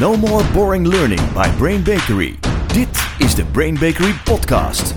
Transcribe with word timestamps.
No 0.00 0.16
more 0.16 0.44
boring 0.52 0.86
learning 0.86 1.20
by 1.32 1.48
Brain 1.58 1.82
Bakery. 1.82 2.34
Dit 2.66 3.06
is 3.18 3.34
de 3.34 3.44
Brain 3.44 3.74
Bakery 3.74 4.14
podcast. 4.24 4.94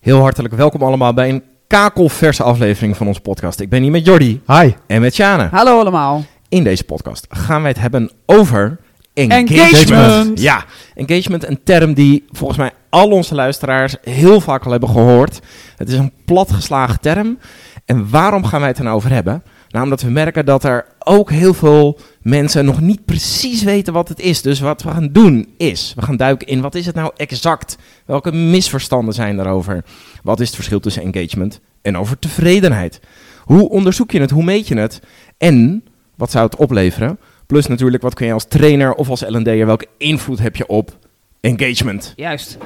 Heel 0.00 0.20
hartelijk 0.20 0.54
welkom 0.54 0.82
allemaal 0.82 1.14
bij 1.14 1.28
een 1.28 1.42
kakelverse 1.66 2.42
aflevering 2.42 2.96
van 2.96 3.06
onze 3.06 3.20
podcast. 3.20 3.60
Ik 3.60 3.68
ben 3.68 3.82
hier 3.82 3.90
met 3.90 4.06
Jordi 4.06 4.40
Hi. 4.46 4.72
en 4.86 5.00
met 5.00 5.14
Sjane. 5.14 5.48
Hallo 5.50 5.78
allemaal. 5.78 6.24
In 6.48 6.64
deze 6.64 6.84
podcast 6.84 7.26
gaan 7.28 7.60
wij 7.62 7.70
het 7.70 7.80
hebben 7.80 8.10
over 8.26 8.78
engagement. 9.14 9.50
Engagement. 9.50 10.40
Ja, 10.40 10.64
engagement, 10.94 11.48
een 11.48 11.62
term 11.64 11.94
die 11.94 12.24
volgens 12.30 12.58
mij 12.58 12.72
al 12.90 13.10
onze 13.10 13.34
luisteraars 13.34 13.96
heel 14.02 14.40
vaak 14.40 14.64
al 14.64 14.70
hebben 14.70 14.88
gehoord. 14.88 15.40
Het 15.76 15.88
is 15.88 15.98
een 15.98 16.12
platgeslagen 16.24 17.00
term. 17.00 17.38
En 17.84 18.10
waarom 18.10 18.44
gaan 18.44 18.60
wij 18.60 18.68
het 18.68 18.78
er 18.78 18.84
nou 18.84 18.96
over 18.96 19.10
hebben? 19.10 19.42
Nou, 19.74 19.86
omdat 19.86 20.02
we 20.02 20.10
merken 20.10 20.44
dat 20.44 20.64
er 20.64 20.86
ook 20.98 21.30
heel 21.30 21.54
veel 21.54 21.98
mensen 22.22 22.64
nog 22.64 22.80
niet 22.80 23.04
precies 23.04 23.62
weten 23.62 23.92
wat 23.92 24.08
het 24.08 24.20
is. 24.20 24.42
Dus 24.42 24.60
wat 24.60 24.82
we 24.82 24.90
gaan 24.90 25.08
doen 25.12 25.48
is, 25.56 25.92
we 25.96 26.02
gaan 26.02 26.16
duiken 26.16 26.46
in 26.46 26.60
wat 26.60 26.74
is 26.74 26.86
het 26.86 26.94
nou 26.94 27.12
exact? 27.16 27.78
Welke 28.06 28.32
misverstanden 28.32 29.14
zijn 29.14 29.36
daarover? 29.36 29.84
Wat 30.22 30.40
is 30.40 30.46
het 30.46 30.54
verschil 30.54 30.80
tussen 30.80 31.02
engagement 31.02 31.60
en 31.82 31.98
over 31.98 32.18
tevredenheid? 32.18 33.00
Hoe 33.42 33.68
onderzoek 33.68 34.10
je 34.10 34.20
het? 34.20 34.30
Hoe 34.30 34.44
meet 34.44 34.68
je 34.68 34.76
het? 34.76 35.00
En 35.38 35.84
wat 36.16 36.30
zou 36.30 36.44
het 36.44 36.56
opleveren? 36.56 37.18
Plus 37.46 37.66
natuurlijk, 37.66 38.02
wat 38.02 38.14
kun 38.14 38.26
je 38.26 38.32
als 38.32 38.48
trainer 38.48 38.94
of 38.94 39.08
als 39.08 39.20
L&D'er, 39.20 39.66
welke 39.66 39.86
invloed 39.98 40.38
heb 40.38 40.56
je 40.56 40.66
op 40.66 40.98
engagement? 41.40 42.12
Juist. 42.16 42.58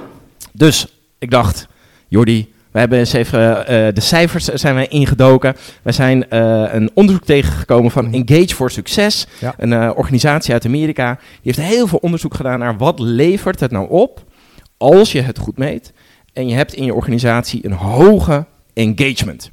Dus 0.52 1.01
ik 1.19 1.30
dacht, 1.30 1.69
Jordi, 2.09 2.52
we 2.71 2.79
hebben 2.79 2.99
eens 2.99 3.13
even 3.13 3.67
eh, 3.67 3.95
de 3.95 4.01
cijfers 4.01 4.45
zijn 4.45 4.75
wij 4.75 4.87
ingedoken. 4.89 5.57
We 5.83 5.93
zijn 5.93 6.31
eh, 6.31 6.65
een 6.75 6.91
onderzoek 6.95 7.25
tegengekomen 7.25 7.91
van 7.91 8.13
Engage 8.13 8.55
for 8.55 8.71
Success, 8.71 9.27
Ja. 9.41 9.55
een 9.59 9.73
eh, 9.73 9.91
organisatie 9.95 10.53
uit 10.53 10.65
Amerika. 10.67 11.15
Die 11.43 11.52
heeft 11.55 11.69
heel 11.69 11.87
veel 11.87 11.99
onderzoek 11.99 12.35
gedaan 12.35 12.59
naar 12.59 12.77
wat 12.77 12.99
levert 12.99 13.60
het 13.60 13.71
nou 13.71 13.88
op 13.91 14.25
als 14.77 15.13
je 15.13 15.21
het 15.21 15.38
goed 15.38 15.59
meet 15.59 15.93
en 16.33 16.49
je 16.49 16.55
hebt 16.55 16.73
in 16.75 16.85
je 16.85 16.95
organisatie 16.95 17.66
een 17.66 17.73
hoge 17.73 18.45
engagement. 18.75 19.51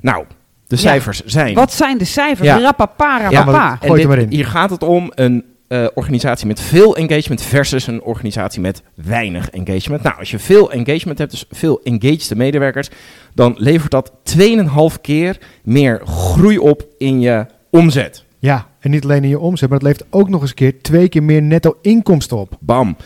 Nou, 0.00 0.24
de 0.66 0.76
Ja. 0.76 0.80
cijfers 0.82 1.22
zijn. 1.24 1.54
Wat 1.54 1.72
zijn 1.72 1.98
de 1.98 2.04
cijfers? 2.04 2.48
Ja. 2.48 2.58
Rapapa, 2.60 3.30
Ja, 3.30 3.76
Gooi 3.76 3.92
dit- 3.92 4.02
er 4.02 4.08
maar 4.08 4.18
in. 4.18 4.28
Hier 4.30 4.46
gaat 4.46 4.70
het 4.70 4.82
om 4.82 5.12
een 5.14 5.44
eh, 5.68 5.86
organisatie 5.94 6.46
met 6.46 6.60
veel 6.60 6.96
engagement 6.96 7.42
versus 7.42 7.86
een 7.86 8.02
organisatie 8.02 8.60
met 8.60 8.82
weinig 8.94 9.50
engagement. 9.50 10.02
Nou, 10.02 10.18
als 10.18 10.30
je 10.30 10.38
veel 10.38 10.72
engagement 10.72 11.18
hebt, 11.18 11.30
dus 11.30 11.44
veel 11.50 11.80
engaged 11.82 12.36
medewerkers, 12.36 12.88
dan 13.34 13.54
levert 13.58 13.90
dat 13.90 14.12
2,5 14.38 15.00
keer 15.00 15.38
meer 15.62 16.06
groei 16.06 16.58
op 16.58 16.86
in 16.98 17.20
je 17.20 17.46
omzet. 17.70 18.24
Ja, 18.38 18.66
en 18.80 18.90
niet 18.90 19.04
alleen 19.04 19.22
in 19.22 19.28
je 19.28 19.38
omzet, 19.38 19.68
maar 19.68 19.78
het 19.78 19.86
levert 19.86 20.06
ook 20.10 20.28
nog 20.28 20.40
eens 20.40 20.50
een 20.50 20.56
keer 20.56 20.82
twee 20.82 21.08
keer 21.08 21.22
meer 21.22 21.42
netto 21.42 21.78
inkomsten 21.82 22.36
op. 22.36 22.56
Bam. 22.60 22.96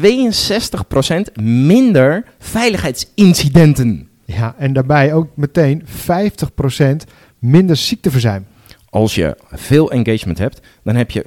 62% 0.00 1.32
minder 1.42 2.24
veiligheidsincidenten. 2.38 4.08
Ja, 4.24 4.54
en 4.58 4.72
daarbij 4.72 5.12
ook 5.14 5.28
meteen 5.34 5.84
50% 5.86 5.86
minder 7.38 7.76
ziekteverzuim. 7.76 8.46
Als 8.90 9.14
je 9.14 9.36
veel 9.52 9.90
engagement 9.90 10.38
hebt, 10.38 10.60
dan 10.84 10.94
heb 10.96 11.10
je 11.10 11.24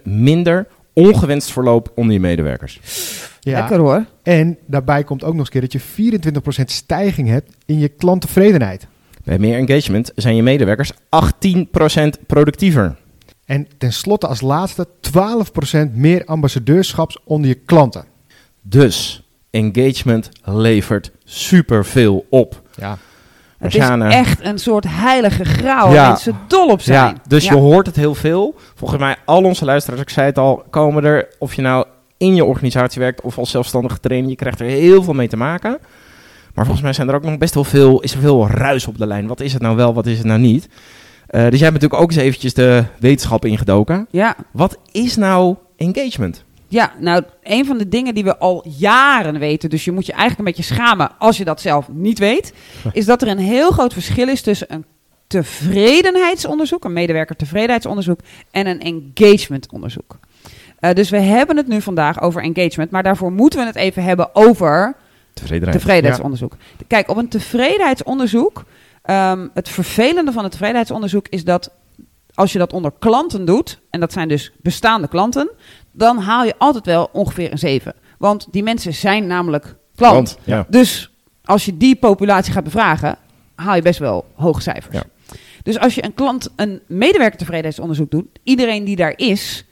40% 0.00 0.04
minder 0.04 0.66
ongewenst 0.92 1.50
verloop 1.52 1.92
onder 1.94 2.12
je 2.12 2.20
medewerkers. 2.20 2.80
Ja, 3.40 3.58
Lekker 3.58 3.78
hoor. 3.78 4.04
en 4.22 4.58
daarbij 4.66 5.04
komt 5.04 5.24
ook 5.24 5.34
nog 5.34 5.38
eens 5.38 5.54
een 5.54 5.68
keer 5.68 5.80
dat 5.80 6.42
je 6.52 6.60
24% 6.60 6.64
stijging 6.64 7.28
hebt 7.28 7.56
in 7.66 7.78
je 7.78 7.88
klanttevredenheid. 7.88 8.86
Bij 9.24 9.38
meer 9.38 9.56
engagement 9.58 10.12
zijn 10.14 10.36
je 10.36 10.42
medewerkers 10.42 10.92
18% 10.92 10.96
productiever. 12.26 12.96
En 13.44 13.66
tenslotte 13.78 14.26
als 14.26 14.40
laatste 14.40 14.88
12% 15.88 15.92
meer 15.92 16.24
ambassadeurschaps 16.24 17.18
onder 17.24 17.48
je 17.48 17.54
klanten. 17.54 18.04
Dus 18.62 19.22
engagement 19.50 20.28
levert 20.44 21.10
superveel 21.24 22.26
op. 22.30 22.62
Ja, 22.76 22.98
Het 23.58 23.74
is 23.74 23.88
echt 23.98 24.44
een 24.44 24.58
soort 24.58 24.84
heilige 24.88 25.44
graal 25.44 25.92
waar 25.92 26.08
mensen 26.08 26.38
dol 26.46 26.68
op 26.68 26.80
zijn. 26.80 27.14
Ja, 27.14 27.14
dus 27.26 27.48
je 27.48 27.54
hoort 27.54 27.86
het 27.86 27.96
heel 27.96 28.14
veel. 28.14 28.54
Volgens 28.74 29.00
mij, 29.00 29.16
al 29.24 29.42
onze 29.42 29.64
luisteraars, 29.64 30.02
ik 30.02 30.10
zei 30.10 30.26
het 30.26 30.38
al, 30.38 30.64
komen 30.70 31.04
er, 31.04 31.28
of 31.38 31.54
je 31.54 31.62
nou 31.62 31.86
in 32.16 32.34
je 32.34 32.44
organisatie 32.44 33.00
werkt 33.00 33.20
of 33.20 33.38
als 33.38 33.50
zelfstandige 33.50 34.00
trainer, 34.00 34.30
je 34.30 34.36
krijgt 34.36 34.60
er 34.60 34.66
heel 34.66 35.02
veel 35.02 35.14
mee 35.14 35.28
te 35.28 35.36
maken. 35.36 35.78
Maar 36.54 36.64
volgens 36.64 36.84
mij 36.84 36.92
zijn 36.92 37.08
er 37.08 37.14
ook 37.14 37.22
nog 37.22 37.38
best 37.38 37.54
wel 37.54 37.64
veel, 37.64 38.00
is 38.00 38.14
er 38.14 38.20
veel 38.20 38.48
ruis 38.48 38.86
op 38.86 38.98
de 38.98 39.06
lijn. 39.06 39.26
Wat 39.26 39.40
is 39.40 39.52
het 39.52 39.62
nou 39.62 39.76
wel, 39.76 39.94
wat 39.94 40.06
is 40.06 40.18
het 40.18 40.26
nou 40.26 40.40
niet? 40.40 40.68
Eh, 41.26 41.40
dus 41.40 41.58
jij 41.58 41.68
hebt 41.68 41.72
natuurlijk 41.72 42.02
ook 42.02 42.10
eens 42.10 42.20
eventjes 42.20 42.54
de 42.54 42.84
wetenschap 42.98 43.44
ingedoken. 43.44 44.06
Ja. 44.10 44.36
Wat 44.52 44.78
is 44.92 45.16
nou 45.16 45.56
engagement? 45.76 46.44
Ja, 46.68 46.92
nou, 46.98 47.22
een 47.42 47.66
van 47.66 47.78
de 47.78 47.88
dingen 47.88 48.14
die 48.14 48.24
we 48.24 48.38
al 48.38 48.66
jaren 48.78 49.38
weten, 49.38 49.70
dus 49.70 49.84
je 49.84 49.92
moet 49.92 50.06
je 50.06 50.12
eigenlijk 50.12 50.40
een 50.40 50.54
beetje 50.54 50.74
schamen 50.74 51.10
als 51.18 51.36
je 51.36 51.44
dat 51.44 51.60
zelf 51.60 51.88
niet 51.88 52.18
weet, 52.18 52.52
is 52.92 53.06
dat 53.06 53.22
er 53.22 53.28
een 53.28 53.38
heel 53.38 53.70
groot 53.70 53.92
verschil 53.92 54.28
is 54.28 54.42
tussen 54.42 54.72
een 54.72 54.84
tevredenheidsonderzoek, 55.26 56.84
een 56.84 56.92
medewerker 56.92 57.36
tevredenheidsonderzoek, 57.36 58.20
en 58.50 58.66
een 58.66 58.80
engagementonderzoek. 58.80 60.18
Eh, 60.78 60.92
dus 60.92 61.10
we 61.10 61.18
hebben 61.18 61.56
het 61.56 61.68
nu 61.68 61.80
vandaag 61.80 62.20
over 62.20 62.42
engagement, 62.42 62.90
maar 62.90 63.02
daarvoor 63.02 63.32
moeten 63.32 63.58
we 63.60 63.66
het 63.66 63.76
even 63.76 64.02
hebben 64.02 64.34
over 64.34 64.96
Tevredenheid. 65.32 65.78
tevredenheidsonderzoek. 65.78 66.56
Kijk, 66.86 67.08
op 67.08 67.16
een 67.16 67.28
tevredenheidsonderzoek, 67.28 68.64
ehm, 69.02 69.48
het 69.54 69.68
vervelende 69.68 70.32
van 70.32 70.42
het 70.42 70.52
tevredenheidsonderzoek 70.52 71.26
is 71.28 71.44
dat 71.44 71.70
als 72.34 72.52
je 72.52 72.58
dat 72.58 72.72
onder 72.72 72.92
klanten 72.98 73.44
doet, 73.44 73.80
en 73.90 74.00
dat 74.00 74.12
zijn 74.12 74.28
dus 74.28 74.52
bestaande 74.62 75.08
klanten, 75.08 75.50
dan 75.98 76.18
haal 76.18 76.44
je 76.44 76.54
altijd 76.58 76.86
wel 76.86 77.08
ongeveer 77.12 77.52
een 77.52 77.58
7. 77.58 77.94
Want 78.18 78.46
die 78.50 78.62
mensen 78.62 78.94
zijn 78.94 79.26
namelijk 79.26 79.76
klant. 79.94 80.14
Want, 80.14 80.38
ja. 80.44 80.66
Dus 80.68 81.12
als 81.44 81.64
je 81.64 81.76
die 81.76 81.96
populatie 81.96 82.52
gaat 82.52 82.64
bevragen, 82.64 83.16
haal 83.54 83.74
je 83.74 83.82
best 83.82 83.98
wel 83.98 84.26
hoge 84.34 84.60
cijfers. 84.60 84.96
Ja. 84.96 85.02
Dus 85.62 85.78
als 85.78 85.94
je 85.94 86.04
een 86.04 86.14
klant 86.14 86.50
een 86.56 86.80
medewerker 86.86 87.38
tevredenheidsonderzoek 87.38 88.10
doet, 88.10 88.26
iedereen 88.42 88.84
die 88.84 88.96
daar 88.96 89.12
is, 89.16 89.64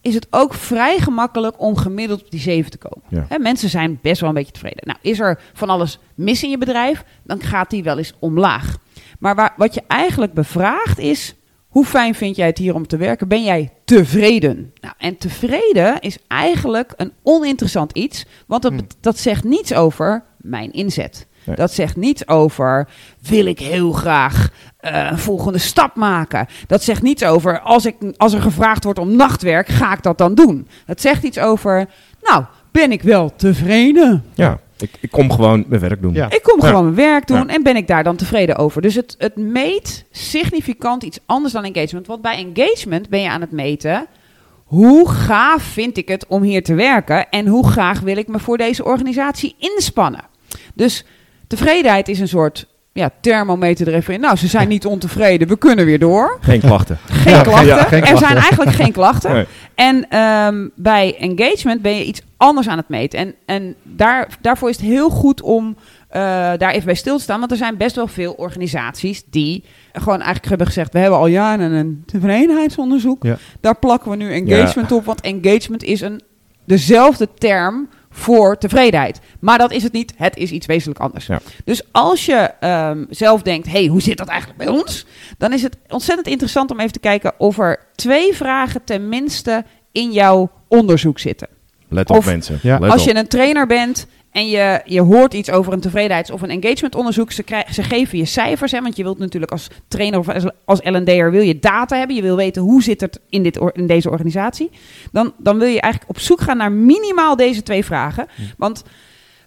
is 0.00 0.14
het 0.14 0.26
ook 0.30 0.54
vrij 0.54 0.98
gemakkelijk 0.98 1.60
om 1.60 1.76
gemiddeld 1.76 2.22
op 2.22 2.30
die 2.30 2.40
7 2.40 2.70
te 2.70 2.78
komen. 2.78 3.02
Ja. 3.08 3.38
Mensen 3.38 3.68
zijn 3.68 3.98
best 4.02 4.20
wel 4.20 4.28
een 4.28 4.34
beetje 4.34 4.52
tevreden. 4.52 4.86
Nou, 4.86 4.98
is 5.02 5.20
er 5.20 5.40
van 5.52 5.68
alles 5.68 5.98
mis 6.14 6.42
in 6.42 6.50
je 6.50 6.58
bedrijf, 6.58 7.04
dan 7.24 7.42
gaat 7.42 7.70
die 7.70 7.82
wel 7.82 7.98
eens 7.98 8.12
omlaag. 8.18 8.76
Maar 9.18 9.34
waar, 9.34 9.54
wat 9.56 9.74
je 9.74 9.82
eigenlijk 9.86 10.32
bevraagt 10.32 10.98
is, 10.98 11.34
hoe 11.68 11.84
fijn 11.84 12.14
vind 12.14 12.36
jij 12.36 12.46
het 12.46 12.58
hier 12.58 12.74
om 12.74 12.86
te 12.86 12.96
werken? 12.96 13.28
Ben 13.28 13.44
jij 13.44 13.72
tevreden? 13.86 14.72
Nou, 14.80 14.94
en 14.98 15.16
tevreden 15.16 16.00
is 16.00 16.18
eigenlijk 16.28 16.92
een 16.96 17.12
oninteressant 17.22 17.92
iets, 17.92 18.24
want 18.46 18.62
dat, 18.62 18.72
Hmm. 18.72 18.86
dat 19.00 19.18
zegt 19.18 19.44
niets 19.44 19.74
over 19.74 20.24
mijn 20.36 20.72
inzet. 20.72 21.26
Nee. 21.44 21.56
Dat 21.56 21.72
zegt 21.72 21.96
niets 21.96 22.28
over, 22.28 22.88
wil 23.28 23.46
ik 23.46 23.58
heel 23.58 23.92
graag 23.92 24.48
eh, 24.76 25.08
een 25.10 25.18
volgende 25.18 25.58
stap 25.58 25.96
maken. 25.96 26.46
Dat 26.66 26.82
zegt 26.82 27.02
niets 27.02 27.24
over, 27.24 27.60
als, 27.60 27.86
ik, 27.86 27.96
als 28.16 28.32
er 28.32 28.42
gevraagd 28.42 28.84
wordt 28.84 28.98
om 28.98 29.16
nachtwerk, 29.16 29.68
ga 29.68 29.92
ik 29.92 30.02
dat 30.02 30.18
dan 30.18 30.34
doen. 30.34 30.68
Het 30.86 31.00
zegt 31.00 31.22
iets 31.22 31.38
over, 31.38 31.86
nou, 32.22 32.44
ben 32.70 32.92
ik 32.92 33.02
wel 33.02 33.34
tevreden? 33.36 34.24
ja. 34.34 34.58
Ik, 34.78 34.90
ik 35.00 35.10
kom 35.10 35.30
gewoon 35.30 35.64
mijn 35.68 35.80
werk 35.80 36.02
doen. 36.02 36.14
Ja. 36.14 36.30
Ik 36.30 36.42
kom 36.42 36.60
Ja. 36.60 36.66
gewoon 36.66 36.82
mijn 36.84 36.94
werk 36.96 37.26
doen 37.26 37.36
Ja. 37.36 37.46
en 37.46 37.62
ben 37.62 37.76
ik 37.76 37.86
daar 37.86 38.04
dan 38.04 38.16
tevreden 38.16 38.56
over. 38.56 38.82
Dus 38.82 38.94
het, 38.94 39.14
het 39.18 39.36
meet 39.36 40.04
significant 40.10 41.02
iets 41.02 41.18
anders 41.26 41.52
dan 41.52 41.64
engagement. 41.64 42.06
Want 42.06 42.22
bij 42.22 42.52
engagement 42.54 43.08
ben 43.08 43.20
je 43.20 43.28
aan 43.30 43.40
het 43.40 43.50
meten... 43.52 44.06
hoe 44.64 45.08
gaaf 45.08 45.62
vind 45.62 45.96
ik 45.96 46.08
het 46.08 46.26
om 46.26 46.42
hier 46.42 46.62
te 46.62 46.74
werken... 46.74 47.28
en 47.30 47.46
hoe 47.46 47.66
graag 47.68 48.00
wil 48.00 48.16
ik 48.16 48.28
me 48.28 48.38
voor 48.38 48.56
deze 48.58 48.84
organisatie 48.84 49.54
inspannen. 49.58 50.24
Dus 50.74 51.04
tevredenheid 51.46 52.08
is 52.08 52.20
een 52.20 52.28
soort 52.28 52.66
ja, 52.96 53.10
thermometer 53.20 53.88
er 53.88 53.94
even 53.94 54.14
in. 54.14 54.20
Nou, 54.20 54.36
ze 54.36 54.46
zijn 54.46 54.68
niet 54.68 54.86
ontevreden, 54.86 55.48
we 55.48 55.58
kunnen 55.58 55.84
weer 55.84 55.98
door. 55.98 56.38
Geen 56.40 56.60
klachten. 56.60 56.98
Geen 57.06 57.32
Ja, 57.34 57.42
klachten. 57.42 57.66
ja, 57.66 57.76
geen 57.82 58.00
Er 58.00 58.06
klachten. 58.06 58.18
zijn 58.28 58.38
eigenlijk 58.38 58.70
geen 58.76 58.92
klachten. 58.92 59.32
Nee. 59.32 59.44
En 59.74 60.06
ehm, 60.08 60.68
bij 60.74 61.16
engagement 61.18 61.82
ben 61.82 61.96
je 61.96 62.04
iets 62.04 62.22
anders 62.36 62.68
aan 62.68 62.76
het 62.78 62.88
meten. 62.88 63.18
En, 63.18 63.34
en 63.46 63.74
daar, 63.82 64.28
daarvoor 64.40 64.68
is 64.68 64.76
het 64.76 64.84
heel 64.86 65.10
goed 65.10 65.42
om 65.42 65.76
eh, 66.08 66.20
daar 66.56 66.70
even 66.70 66.84
bij 66.84 66.94
stil 66.94 67.16
te 67.16 67.22
staan. 67.22 67.38
Want 67.38 67.50
er 67.50 67.56
zijn 67.56 67.76
best 67.76 67.96
wel 67.96 68.06
veel 68.06 68.32
organisaties 68.32 69.22
die 69.30 69.64
gewoon 69.92 70.16
eigenlijk 70.18 70.48
hebben 70.48 70.66
gezegd... 70.66 70.92
we 70.92 70.98
hebben 70.98 71.18
al 71.18 71.26
jaren 71.26 71.72
een 71.72 72.02
tevredenheidsonderzoek. 72.06 73.22
Ja. 73.24 73.36
Daar 73.60 73.78
plakken 73.78 74.10
we 74.10 74.16
nu 74.16 74.32
engagement 74.32 74.92
op. 74.92 75.04
Want 75.04 75.20
engagement 75.20 75.82
is 75.82 76.00
een, 76.00 76.20
dezelfde 76.64 77.28
term 77.38 77.88
voor 78.16 78.58
tevredenheid. 78.58 79.20
Maar 79.40 79.58
dat 79.58 79.72
is 79.72 79.82
het 79.82 79.92
niet. 79.92 80.12
Het 80.16 80.36
is 80.36 80.50
iets 80.50 80.66
wezenlijk 80.66 81.00
anders. 81.00 81.26
Ja. 81.26 81.40
Dus 81.64 81.82
als 81.92 82.26
je 82.26 82.50
ehm, 82.60 83.04
zelf 83.10 83.42
denkt, 83.42 83.66
hey, 83.66 83.86
hoe 83.86 84.02
zit 84.02 84.16
dat 84.16 84.28
eigenlijk 84.28 84.58
bij 84.58 84.68
ons? 84.68 85.06
Dan 85.38 85.52
is 85.52 85.62
het 85.62 85.76
ontzettend 85.88 86.28
interessant 86.28 86.70
om 86.70 86.80
even 86.80 86.92
te 86.92 86.98
kijken 86.98 87.32
of 87.38 87.58
er 87.58 87.78
twee 87.94 88.34
vragen 88.34 88.84
tenminste 88.84 89.64
in 89.92 90.12
jouw 90.12 90.50
onderzoek 90.68 91.18
zitten. 91.18 91.48
Let 91.88 92.10
op 92.10 92.16
Of 92.16 92.26
mensen. 92.26 92.58
Ja. 92.62 92.78
Let 92.78 92.90
als 92.90 93.02
op. 93.02 93.08
je 93.08 93.16
een 93.16 93.28
trainer 93.28 93.66
bent 93.66 94.06
en 94.36 94.48
je, 94.48 94.80
je 94.84 95.00
hoort 95.00 95.34
iets 95.34 95.50
over 95.50 95.72
een 95.72 95.80
tevredenheids- 95.80 96.30
of 96.30 96.42
een 96.42 96.50
engagementonderzoek. 96.50 97.32
Ze, 97.32 97.42
krijgen, 97.42 97.74
ze 97.74 97.82
geven 97.82 98.18
je 98.18 98.24
cijfers, 98.24 98.72
hè, 98.72 98.80
want 98.80 98.96
je 98.96 99.02
wilt 99.02 99.18
natuurlijk 99.18 99.52
als 99.52 99.68
trainer 99.88 100.18
of 100.18 100.28
als, 100.28 100.44
als 100.64 100.80
L&D'er 100.82 101.30
wil 101.30 101.40
je 101.42 101.58
data 101.58 101.96
hebben. 101.96 102.16
Je 102.16 102.22
wil 102.22 102.36
weten 102.36 102.62
hoe 102.62 102.82
zit 102.82 103.00
het 103.00 103.20
in, 103.28 103.42
dit, 103.42 103.60
in 103.72 103.86
deze 103.86 104.10
organisatie. 104.10 104.70
Dan, 105.12 105.32
dan 105.38 105.58
wil 105.58 105.68
je 105.68 105.80
eigenlijk 105.80 106.16
op 106.16 106.18
zoek 106.18 106.40
gaan 106.40 106.56
naar 106.56 106.72
minimaal 106.72 107.36
deze 107.36 107.62
twee 107.62 107.84
vragen. 107.84 108.26
Want 108.56 108.84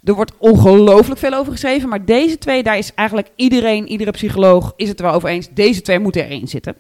er 0.04 0.14
wordt 0.14 0.34
ongelooflijk 0.38 1.20
veel 1.20 1.34
over 1.34 1.52
geschreven, 1.52 1.90
maar 1.90 2.06
deze 2.06 2.38
twee, 2.38 2.64
daar 2.64 2.78
is 2.78 2.94
eigenlijk 2.94 3.30
iedereen, 3.36 3.88
iedere 3.88 4.12
psycholoog 4.12 4.74
is 4.76 4.90
het 4.90 5.00
er 5.00 5.06
wel 5.06 5.14
over 5.14 5.30
eens. 5.30 5.50
Deze 5.52 5.82
twee 5.82 6.00
moeten 6.00 6.26
erin 6.26 6.48
zitten. 6.48 6.76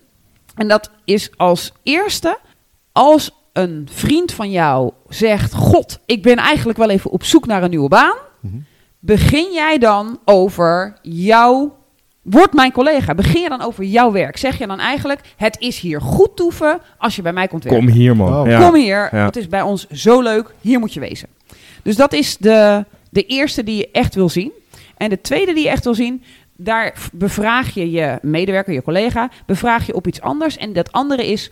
En 0.55 0.67
dat 0.67 0.91
is 1.05 1.31
als 1.37 1.73
eerste, 1.83 2.39
als 2.91 3.31
een 3.53 3.87
vriend 3.91 4.31
van 4.31 4.51
jou 4.51 4.91
zegt: 5.07 5.53
God, 5.53 5.99
ik 6.05 6.21
ben 6.21 6.35
eigenlijk 6.37 6.77
wel 6.77 6.89
even 6.89 7.11
op 7.11 7.23
zoek 7.23 7.45
naar 7.45 7.63
een 7.63 7.69
nieuwe 7.69 7.87
baan. 7.89 8.15
Mhm. 8.39 8.57
Begin 8.99 9.51
jij 9.53 9.77
dan 9.77 10.19
over 10.25 10.97
jouw. 11.01 11.77
Word 12.21 12.53
mijn 12.53 12.71
collega. 12.71 13.15
Begin 13.15 13.41
je 13.41 13.49
dan 13.49 13.61
over 13.61 13.83
jouw 13.83 14.11
werk. 14.11 14.37
Zeg 14.37 14.57
je 14.57 14.67
dan 14.67 14.79
eigenlijk: 14.79 15.21
Het 15.35 15.59
is 15.59 15.79
hier 15.79 16.01
goed 16.01 16.35
toeven 16.35 16.79
als 16.97 17.15
je 17.15 17.21
bij 17.21 17.33
mij 17.33 17.47
komt 17.47 17.63
werken. 17.63 17.85
Kom 17.85 17.93
hier, 17.93 18.15
man. 18.15 18.33
Oh. 18.41 18.47
Ja. 18.47 18.59
Kom 18.65 18.75
hier, 18.75 19.09
Ja. 19.11 19.25
het 19.25 19.35
is 19.35 19.47
bij 19.47 19.61
ons 19.61 19.87
zo 19.87 20.21
leuk, 20.21 20.53
hier 20.61 20.79
moet 20.79 20.93
je 20.93 20.99
wezen. 20.99 21.27
Dus 21.83 21.95
dat 21.95 22.13
is 22.13 22.37
de, 22.37 22.85
de 23.09 23.25
eerste 23.25 23.63
die 23.63 23.77
je 23.77 23.89
echt 23.91 24.15
wil 24.15 24.29
zien. 24.29 24.51
En 24.97 25.09
de 25.09 25.21
tweede 25.21 25.53
die 25.53 25.63
je 25.63 25.69
echt 25.69 25.83
wil 25.83 25.93
zien, 25.93 26.23
daar 26.57 26.93
bevraag 27.13 27.73
je 27.73 27.91
je 27.91 28.17
medewerker, 28.21 28.73
je 28.73 28.81
collega, 28.83 29.29
bevraag 29.45 29.85
je 29.85 29.93
op 29.95 30.07
iets 30.07 30.21
anders. 30.21 30.57
En 30.57 30.73
dat 30.73 30.91
andere 30.91 31.27
is, 31.27 31.51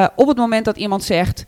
eh, 0.00 0.06
op 0.16 0.28
het 0.28 0.36
moment 0.36 0.64
dat 0.64 0.76
iemand 0.76 1.04
zegt, 1.04 1.44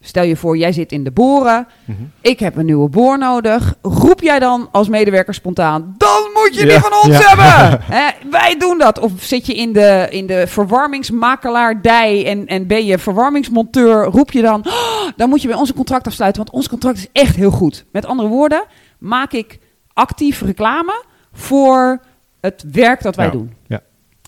stel 0.00 0.22
je 0.22 0.36
voor, 0.36 0.56
jij 0.56 0.72
zit 0.72 0.92
in 0.92 1.04
de 1.04 1.10
boren, 1.10 1.66
Mhm. 1.84 2.02
ik 2.20 2.38
heb 2.40 2.56
een 2.56 2.66
nieuwe 2.66 2.88
boor 2.88 3.18
nodig. 3.18 3.74
Roep 3.82 4.20
jij 4.20 4.38
dan 4.38 4.68
als 4.72 4.88
medewerker 4.88 5.34
spontaan, 5.34 5.94
dan 5.96 6.30
moet 6.34 6.54
je 6.54 6.60
die 6.62 6.70
Ja. 6.72 6.80
van 6.80 6.92
ons 6.92 7.18
Ja. 7.18 7.28
hebben. 7.34 7.80
Hè, 7.98 8.10
wij 8.30 8.56
doen 8.58 8.78
dat. 8.78 8.98
Of 8.98 9.12
zit 9.16 9.46
je 9.46 9.54
in 9.54 9.72
de, 9.72 10.06
in 10.10 10.26
de 10.26 10.46
verwarmingsmakelaardij 10.46 12.26
en, 12.26 12.46
en 12.46 12.66
ben 12.66 12.84
je 12.86 12.98
verwarmingsmonteur, 12.98 14.04
roep 14.04 14.30
je 14.32 14.42
dan, 14.42 14.64
"Oh, 14.66 15.08
dan 15.16 15.28
moet 15.28 15.42
je 15.42 15.48
bij 15.48 15.56
ons 15.56 15.68
een 15.68 15.74
contract 15.74 16.06
afsluiten, 16.06 16.42
want 16.42 16.54
ons 16.54 16.68
contract 16.68 16.98
is 16.98 17.06
echt 17.12 17.36
heel 17.36 17.50
goed. 17.50 17.84
Met 17.92 18.06
andere 18.06 18.28
woorden, 18.28 18.64
maak 18.98 19.32
ik 19.32 19.58
actief 19.92 20.40
reclame 20.42 21.04
voor 21.32 22.00
het 22.40 22.64
werk 22.72 23.02
dat 23.02 23.16
wij 23.16 23.24
Ja. 23.26 23.30
doen. 23.32 23.56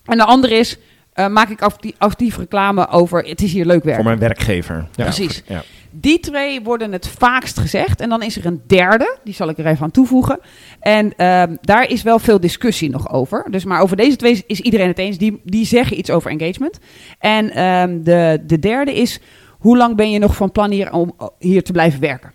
En 0.05 0.17
de 0.17 0.23
andere 0.25 0.55
is, 0.55 0.77
eh, 1.13 1.27
maak 1.27 1.49
ik 1.49 1.61
actief, 1.61 1.91
actief 1.97 2.37
reclame 2.37 2.87
over, 2.87 3.23
het 3.23 3.41
is 3.41 3.53
hier 3.53 3.65
leuk 3.65 3.83
werk. 3.83 3.95
Voor 3.95 4.05
mijn 4.05 4.19
werkgever. 4.19 4.87
Ja. 4.95 5.03
Precies. 5.03 5.43
Ja. 5.47 5.63
Die 5.93 6.19
twee 6.19 6.61
worden 6.61 6.91
het 6.91 7.07
vaakst 7.07 7.59
gezegd. 7.59 8.01
En 8.01 8.09
dan 8.09 8.23
is 8.23 8.37
er 8.37 8.45
een 8.45 8.61
derde, 8.67 9.17
die 9.23 9.33
zal 9.33 9.49
ik 9.49 9.57
er 9.57 9.65
even 9.65 9.83
aan 9.83 9.91
toevoegen. 9.91 10.39
En 10.79 11.13
ehm, 11.17 11.55
daar 11.61 11.89
is 11.89 12.01
wel 12.03 12.19
veel 12.19 12.39
discussie 12.39 12.89
nog 12.89 13.11
over. 13.13 13.45
Dus 13.49 13.63
maar 13.65 13.81
over 13.81 13.97
deze 13.97 14.15
twee 14.15 14.43
is- 14.47 14.61
iedereen 14.61 14.87
het 14.87 14.97
eens. 14.97 15.17
Die, 15.17 15.41
die 15.43 15.65
zeggen 15.65 15.97
iets 15.97 16.09
over 16.09 16.31
engagement. 16.31 16.79
En 17.19 17.51
ehm, 17.51 18.03
de, 18.03 18.43
de 18.45 18.59
derde 18.59 18.93
is, 18.93 19.19
hoe 19.59 19.77
lang 19.77 19.95
ben 19.95 20.11
je 20.11 20.19
nog 20.19 20.35
van 20.35 20.51
plan 20.51 20.71
hier 20.71 20.93
om 20.93 21.15
hier 21.39 21.63
te 21.63 21.71
blijven 21.71 21.99
werken? 21.99 22.31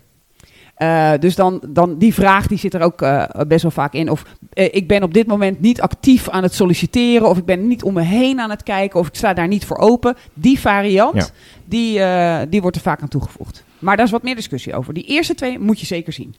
Eh, 0.77 1.11
dus 1.19 1.35
dan, 1.35 1.61
dan 1.67 1.97
die 1.97 2.13
vraag 2.13 2.47
die 2.47 2.57
zit 2.57 2.73
er 2.73 2.81
ook 2.81 3.01
eh, 3.01 3.23
best 3.47 3.61
wel 3.61 3.71
vaak 3.71 3.93
in. 3.93 4.09
Of 4.09 4.23
eh, 4.53 4.67
ik 4.71 4.87
ben 4.87 5.03
op 5.03 5.13
dit 5.13 5.27
moment 5.27 5.59
niet 5.59 5.81
actief 5.81 6.29
aan 6.29 6.43
het 6.43 6.53
solliciteren. 6.53 7.29
Of 7.29 7.37
ik 7.37 7.45
ben 7.45 7.67
niet 7.67 7.83
om 7.83 7.93
me 7.93 8.01
heen 8.01 8.39
aan 8.39 8.49
het 8.49 8.63
kijken. 8.63 8.99
Of 8.99 9.07
ik 9.07 9.15
sta 9.15 9.33
daar 9.33 9.47
niet 9.47 9.65
voor 9.65 9.77
open. 9.77 10.15
Die 10.33 10.59
variant, 10.59 11.15
Ja. 11.15 11.27
die, 11.65 12.49
die 12.49 12.61
wordt 12.61 12.75
er 12.75 12.81
vaak 12.81 13.01
aan 13.01 13.07
toegevoegd. 13.07 13.63
Maar 13.79 13.95
daar 13.95 14.05
is 14.05 14.11
wat 14.11 14.23
meer 14.23 14.35
discussie 14.35 14.75
over. 14.75 14.93
Die 14.93 15.03
eerste 15.03 15.35
twee 15.35 15.59
moet 15.59 15.79
je 15.79 15.85
zeker 15.85 16.13
zien. 16.13 16.35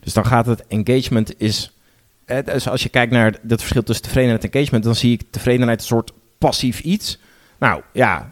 Dus 0.00 0.12
dan 0.12 0.26
gaat 0.26 0.46
het 0.46 0.66
engagement 0.66 1.40
is. 1.40 1.72
eh, 2.24 2.38
Dus 2.44 2.68
als 2.68 2.82
je 2.82 2.88
kijkt 2.88 3.12
naar 3.12 3.38
het 3.48 3.60
verschil 3.60 3.82
tussen 3.82 4.04
tevredenheid 4.04 4.44
en 4.44 4.50
engagement, 4.50 4.84
dan 4.84 4.94
zie 4.94 5.12
ik 5.12 5.22
tevredenheid 5.30 5.80
een 5.80 5.86
soort 5.86 6.12
passief 6.38 6.80
iets. 6.80 7.18
Nou 7.58 7.82
ja, 7.92 8.30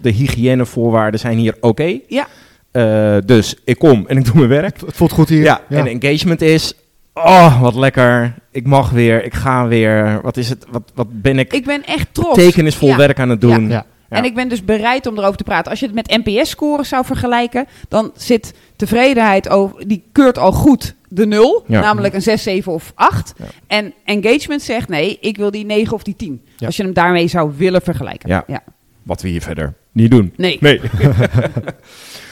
de 0.00 0.10
hygiënevoorwaarden 0.10 1.20
zijn 1.20 1.38
hier 1.38 1.56
oké. 1.60 1.98
Ja. 2.08 2.26
Eh, 2.74 3.16
dus 3.24 3.54
ik 3.64 3.78
kom 3.78 4.04
en 4.06 4.16
ik 4.16 4.24
doe 4.24 4.34
mijn 4.34 4.48
werk. 4.48 4.80
Het 4.80 4.96
voelt 4.96 5.12
goed 5.12 5.28
hier. 5.28 5.42
Ja, 5.42 5.60
en 5.68 5.86
engagement 5.86 6.40
is. 6.42 6.74
Oh, 7.14 7.60
wat 7.60 7.74
lekker. 7.74 8.34
Ik 8.50 8.66
mag 8.66 8.90
weer. 8.90 9.24
Ik 9.24 9.34
ga 9.34 9.66
weer. 9.66 10.20
Wat 10.22 10.36
is 10.36 10.48
het? 10.48 10.66
Wat, 10.70 10.82
wat 10.94 11.06
ben 11.22 11.38
ik, 11.38 11.52
Ik 11.52 11.64
ben 11.64 11.84
echt 11.84 12.06
trots. 12.12 12.36
betekenisvol 12.36 12.88
Ja. 12.88 12.96
werk 12.96 13.18
aan 13.18 13.28
het 13.28 13.40
doen? 13.40 13.68
Ja. 13.68 13.86
Ja. 14.08 14.16
En 14.16 14.24
ik 14.24 14.34
ben 14.34 14.48
dus 14.48 14.64
bereid 14.64 15.06
om 15.06 15.18
erover 15.18 15.36
te 15.36 15.44
praten. 15.44 15.70
Als 15.70 15.80
je 15.80 15.86
het 15.86 15.94
met 15.94 16.22
NPS-scores 16.24 16.88
zou 16.88 17.04
vergelijken, 17.04 17.66
dan 17.88 18.12
zit 18.16 18.54
tevredenheid 18.76 19.48
over, 19.48 19.88
die 19.88 20.02
keurt 20.12 20.38
al 20.38 20.52
goed 20.52 20.94
de 21.08 21.26
nul, 21.26 21.64
Ja. 21.66 21.80
namelijk 21.80 22.14
een 22.14 22.22
6, 22.22 22.42
7 22.42 22.72
of 22.72 22.92
8. 22.94 23.32
Ja. 23.36 23.44
En 23.66 23.92
engagement 24.04 24.62
zegt 24.62 24.88
nee, 24.88 25.18
ik 25.20 25.36
wil 25.36 25.50
die 25.50 25.64
9 25.64 25.94
of 25.94 26.02
die 26.02 26.16
10. 26.16 26.42
Ja. 26.56 26.66
Als 26.66 26.76
je 26.76 26.82
hem 26.82 26.92
daarmee 26.92 27.28
zou 27.28 27.52
willen 27.56 27.82
vergelijken. 27.82 28.44
Ja. 28.46 28.62
Wat 29.02 29.22
we 29.22 29.28
hier 29.28 29.42
verder 29.42 29.74
niet 29.92 30.10
doen. 30.10 30.32
Nee. 30.36 30.58
Nee. 30.60 30.80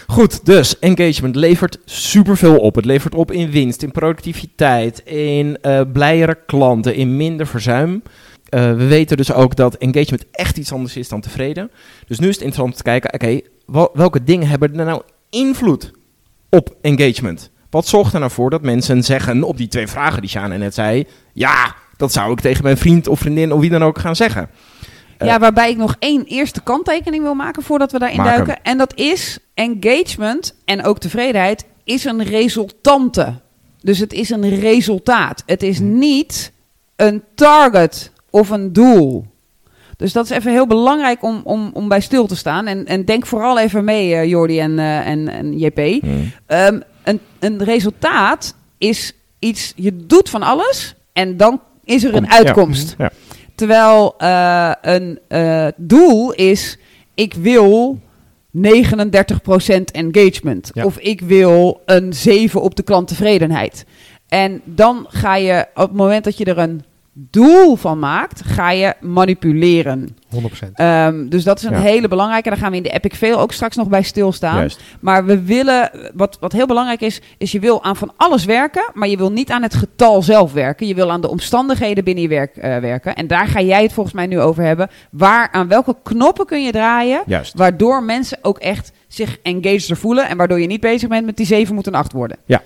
Goed, 0.06 0.44
dus 0.46 0.78
engagement 0.78 1.36
levert 1.36 1.78
superveel 1.84 2.58
op. 2.58 2.74
Het 2.74 2.84
levert 2.84 3.14
op 3.14 3.30
in 3.30 3.50
winst, 3.50 3.82
in 3.82 3.90
productiviteit, 3.90 4.98
in 5.04 5.58
eh 5.60 5.80
blijere 5.92 6.38
klanten, 6.46 6.94
in 6.94 7.16
minder 7.16 7.46
verzuim. 7.46 8.02
Eh, 8.48 8.60
we 8.60 8.86
weten 8.86 9.16
dus 9.16 9.32
ook 9.32 9.56
dat 9.56 9.74
engagement 9.74 10.24
echt 10.32 10.56
iets 10.58 10.72
anders 10.72 10.96
is 10.96 11.08
dan 11.08 11.20
tevreden. 11.20 11.70
Dus 12.06 12.18
nu 12.18 12.28
is 12.28 12.34
het 12.34 12.44
interessant 12.44 12.68
om 12.70 12.76
te 12.76 12.82
kijken, 12.82 13.12
oké, 13.14 13.40
wel- 13.66 13.90
welke 13.94 14.24
dingen 14.24 14.48
hebben 14.48 14.78
er 14.78 14.84
nou 14.84 15.02
invloed 15.30 15.90
op 16.50 16.74
engagement? 16.80 17.50
Wat 17.70 17.86
zorgt 17.86 18.12
er 18.12 18.18
nou 18.20 18.32
voor 18.32 18.50
dat 18.50 18.62
mensen 18.62 19.02
zeggen 19.02 19.42
op 19.42 19.56
die 19.56 19.68
twee 19.68 19.86
vragen 19.86 20.20
die 20.20 20.30
Sjane 20.30 20.58
net 20.58 20.74
zei, 20.74 21.04
ja, 21.32 21.74
dat 21.96 22.12
zou 22.12 22.32
ik 22.32 22.40
tegen 22.40 22.62
mijn 22.62 22.76
vriend 22.76 23.08
of 23.08 23.18
vriendin 23.18 23.52
of 23.52 23.60
wie 23.60 23.70
dan 23.70 23.84
ook 23.84 23.98
gaan 23.98 24.16
zeggen. 24.16 24.48
Ja, 25.18 25.38
waarbij 25.38 25.70
ik 25.70 25.76
nog 25.76 25.96
één 25.98 26.24
eerste 26.24 26.60
kanttekening 26.62 27.22
wil 27.22 27.34
maken 27.34 27.62
voordat 27.62 27.92
we 27.92 27.98
daarin 27.98 28.18
duiken. 28.24 28.62
En 28.62 28.78
dat 28.78 28.94
is 28.96 29.38
engagement 29.54 30.54
en 30.64 30.84
ook 30.84 30.98
tevredenheid 30.98 31.64
is 31.84 32.04
een 32.04 32.24
resultante. 32.24 33.40
Dus 33.80 33.98
het 33.98 34.12
is 34.12 34.30
een 34.30 34.48
resultaat. 34.48 35.42
Het 35.46 35.62
is 35.62 35.78
niet 35.78 36.52
een 36.96 37.22
target 37.34 38.10
of 38.30 38.50
een 38.50 38.72
doel. 38.72 39.26
Dus 39.96 40.12
dat 40.12 40.24
is 40.24 40.30
even 40.30 40.52
heel 40.52 40.66
belangrijk 40.66 41.22
om, 41.22 41.40
om, 41.44 41.70
om 41.72 41.88
bij 41.88 42.00
stil 42.00 42.26
te 42.26 42.36
staan. 42.36 42.66
En, 42.66 42.86
en 42.86 43.04
denk 43.04 43.26
vooral 43.26 43.58
even 43.58 43.84
mee, 43.84 44.14
eh, 44.14 44.24
Jordi 44.24 44.60
en, 44.60 44.78
eh, 44.78 45.06
en, 45.06 45.28
en 45.28 45.58
JP. 45.58 45.78
Hmm. 45.78 46.32
Ehm, 46.46 46.80
een, 47.04 47.20
een 47.38 47.64
resultaat 47.64 48.54
is 48.78 49.12
iets, 49.38 49.72
je 49.76 49.96
doet 50.06 50.28
van 50.28 50.42
alles 50.42 50.94
en 51.12 51.36
dan 51.36 51.60
is 51.84 52.04
er 52.04 52.14
een 52.14 52.26
Komt, 52.28 52.32
uitkomst. 52.32 52.94
Ja. 52.98 53.10
Terwijl 53.54 54.14
eh, 54.18 54.72
een 54.82 55.18
doel 55.76 56.32
is, 56.32 56.78
ik 57.14 57.34
wil 57.34 58.00
39% 58.56 58.60
engagement. 59.92 60.70
Ja. 60.74 60.84
Of 60.84 60.98
ik 60.98 61.20
wil 61.20 61.80
een 61.84 62.12
7 62.12 62.62
op 62.62 62.74
de 62.74 62.82
klanttevredenheid. 62.82 63.84
En 64.28 64.60
dan 64.64 65.06
ga 65.08 65.36
je, 65.36 65.66
op 65.74 65.88
het 65.88 65.96
moment 65.96 66.24
dat 66.24 66.38
je 66.38 66.44
er 66.44 66.58
een 66.58 66.84
doel 67.14 67.76
van 67.76 67.98
maakt, 67.98 68.42
ga 68.44 68.70
je 68.70 68.94
manipuleren. 69.00 70.16
100%. 70.28 70.70
Ehm, 70.74 71.28
dus 71.28 71.44
dat 71.44 71.58
is 71.58 71.64
een 71.64 71.72
Ja. 71.72 71.78
hele 71.80 72.08
belangrijke. 72.08 72.48
Daar 72.48 72.58
gaan 72.58 72.70
we 72.70 72.76
in 72.76 72.82
de 72.82 72.90
Epic 72.90 73.16
Fail 73.18 73.38
ook 73.38 73.52
straks 73.52 73.76
nog 73.76 73.88
bij 73.88 74.02
stilstaan. 74.02 74.56
Juist. 74.56 74.80
Maar 75.00 75.24
we 75.24 75.42
willen, 75.42 75.90
wat, 76.14 76.36
wat 76.40 76.52
heel 76.52 76.66
belangrijk 76.66 77.00
is, 77.00 77.20
is 77.38 77.52
je 77.52 77.60
wil 77.60 77.84
aan 77.84 77.96
van 77.96 78.12
alles 78.16 78.44
werken, 78.44 78.90
maar 78.94 79.08
je 79.08 79.16
wil 79.16 79.32
niet 79.32 79.50
aan 79.50 79.62
het 79.62 79.74
getal 79.74 80.22
zelf 80.22 80.52
werken. 80.52 80.86
Je 80.86 80.94
wil 80.94 81.10
aan 81.10 81.20
de 81.20 81.28
omstandigheden 81.30 82.04
binnen 82.04 82.22
je 82.22 82.28
werk 82.28 82.56
eh, 82.56 82.78
werken. 82.78 83.14
En 83.14 83.26
daar 83.26 83.46
ga 83.46 83.60
jij 83.60 83.82
het 83.82 83.92
volgens 83.92 84.14
mij 84.14 84.26
nu 84.26 84.40
over 84.40 84.64
hebben. 84.64 84.88
Waar, 85.10 85.48
aan 85.52 85.68
welke 85.68 85.96
knoppen 86.02 86.46
kun 86.46 86.62
je 86.64 86.72
draaien, 86.72 87.22
Juist. 87.26 87.54
waardoor 87.56 88.02
mensen 88.02 88.38
ook 88.42 88.58
echt 88.58 88.92
zich 89.08 89.38
engaged 89.42 89.98
voelen 89.98 90.28
en 90.28 90.36
waardoor 90.36 90.60
je 90.60 90.66
niet 90.66 90.80
bezig 90.80 91.08
bent 91.08 91.26
met 91.26 91.36
die 91.36 91.46
7 91.46 91.74
moet 91.74 91.86
een 91.86 91.94
8 91.94 92.12
worden. 92.12 92.36
Ja, 92.46 92.62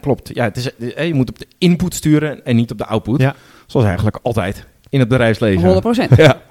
klopt. 0.00 0.30
Ja, 0.34 0.44
het 0.44 0.56
is, 0.56 0.76
eh, 0.76 1.06
je 1.06 1.14
moet 1.14 1.28
op 1.28 1.38
de 1.38 1.46
input 1.58 1.94
sturen 1.94 2.44
en 2.44 2.56
niet 2.56 2.70
op 2.70 2.78
de 2.78 2.86
output. 2.86 3.20
Ja. 3.20 3.34
Zoals 3.66 3.86
eigenlijk 3.86 4.18
altijd 4.22 4.66
in 4.88 4.98
het 4.98 5.08
bedrijfsleven. 5.08 5.62
100%. 5.62 6.16
Ja. 6.16 6.42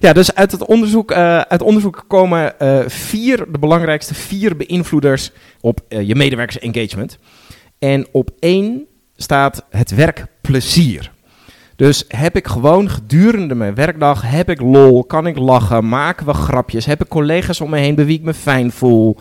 ja, 0.00 0.12
dus 0.12 0.34
uit 0.34 0.52
het 0.52 0.64
onderzoek, 0.64 1.10
eh, 1.10 1.40
uit 1.40 1.62
onderzoek 1.62 2.04
komen 2.08 2.58
eh, 2.58 2.78
vier, 2.86 3.46
de 3.52 3.58
belangrijkste 3.58 4.14
vier 4.14 4.56
beïnvloeders 4.56 5.30
op 5.60 5.80
je 5.88 6.14
medewerkers 6.14 6.58
engagement. 6.58 7.18
En 7.78 8.06
op 8.12 8.30
één 8.38 8.86
staat 9.16 9.64
het 9.70 9.94
werkplezier. 9.94 11.14
Dus 11.76 12.04
heb 12.08 12.36
ik 12.36 12.46
gewoon 12.46 12.90
gedurende 12.90 13.54
mijn 13.54 13.74
werkdag, 13.74 14.22
heb 14.30 14.50
ik 14.50 14.60
lol, 14.60 15.04
kan 15.04 15.26
ik 15.26 15.38
lachen, 15.38 15.88
maken 15.88 16.26
we 16.26 16.34
grapjes, 16.34 16.86
heb 16.86 17.02
ik 17.02 17.08
collega's 17.08 17.60
om 17.60 17.70
me 17.70 17.78
heen 17.78 17.94
bij 17.94 18.06
wie 18.06 18.18
ik 18.18 18.24
me 18.24 18.34
fijn 18.34 18.72
voel, 18.72 19.16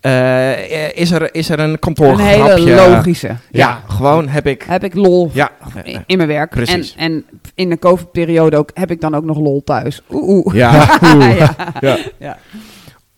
Eh, 0.00 0.96
is, 0.96 1.10
er, 1.10 1.34
is 1.34 1.48
er 1.50 1.58
een 1.60 1.70
Een 1.70 1.78
kantoorgrapje? 1.78 2.54
hele 2.54 2.74
logische. 2.90 3.36
Ja, 3.50 3.80
gewoon 3.88 4.28
heb 4.28 4.46
ik... 4.46 4.62
Heb 4.62 4.84
ik 4.84 4.94
lol 4.94 5.30
Ja, 5.32 5.50
in 5.84 6.02
in 6.06 6.16
mijn 6.16 6.28
werk. 6.28 6.50
Precies. 6.50 6.94
En, 6.96 7.04
en 7.14 7.24
in 7.54 7.68
de 7.68 7.78
COVID-periode 7.78 8.56
ook 8.56 8.70
heb 8.74 8.90
ik 8.90 9.00
dan 9.00 9.14
ook 9.14 9.24
nog 9.24 9.38
lol 9.38 9.62
thuis. 9.64 10.02
Oeh, 10.10 10.46
oeh. 10.46 10.54
ja. 10.54 10.98
oeh. 11.14 11.38
ja. 11.38 11.54
Ja. 11.80 11.98
Ja. 12.18 12.38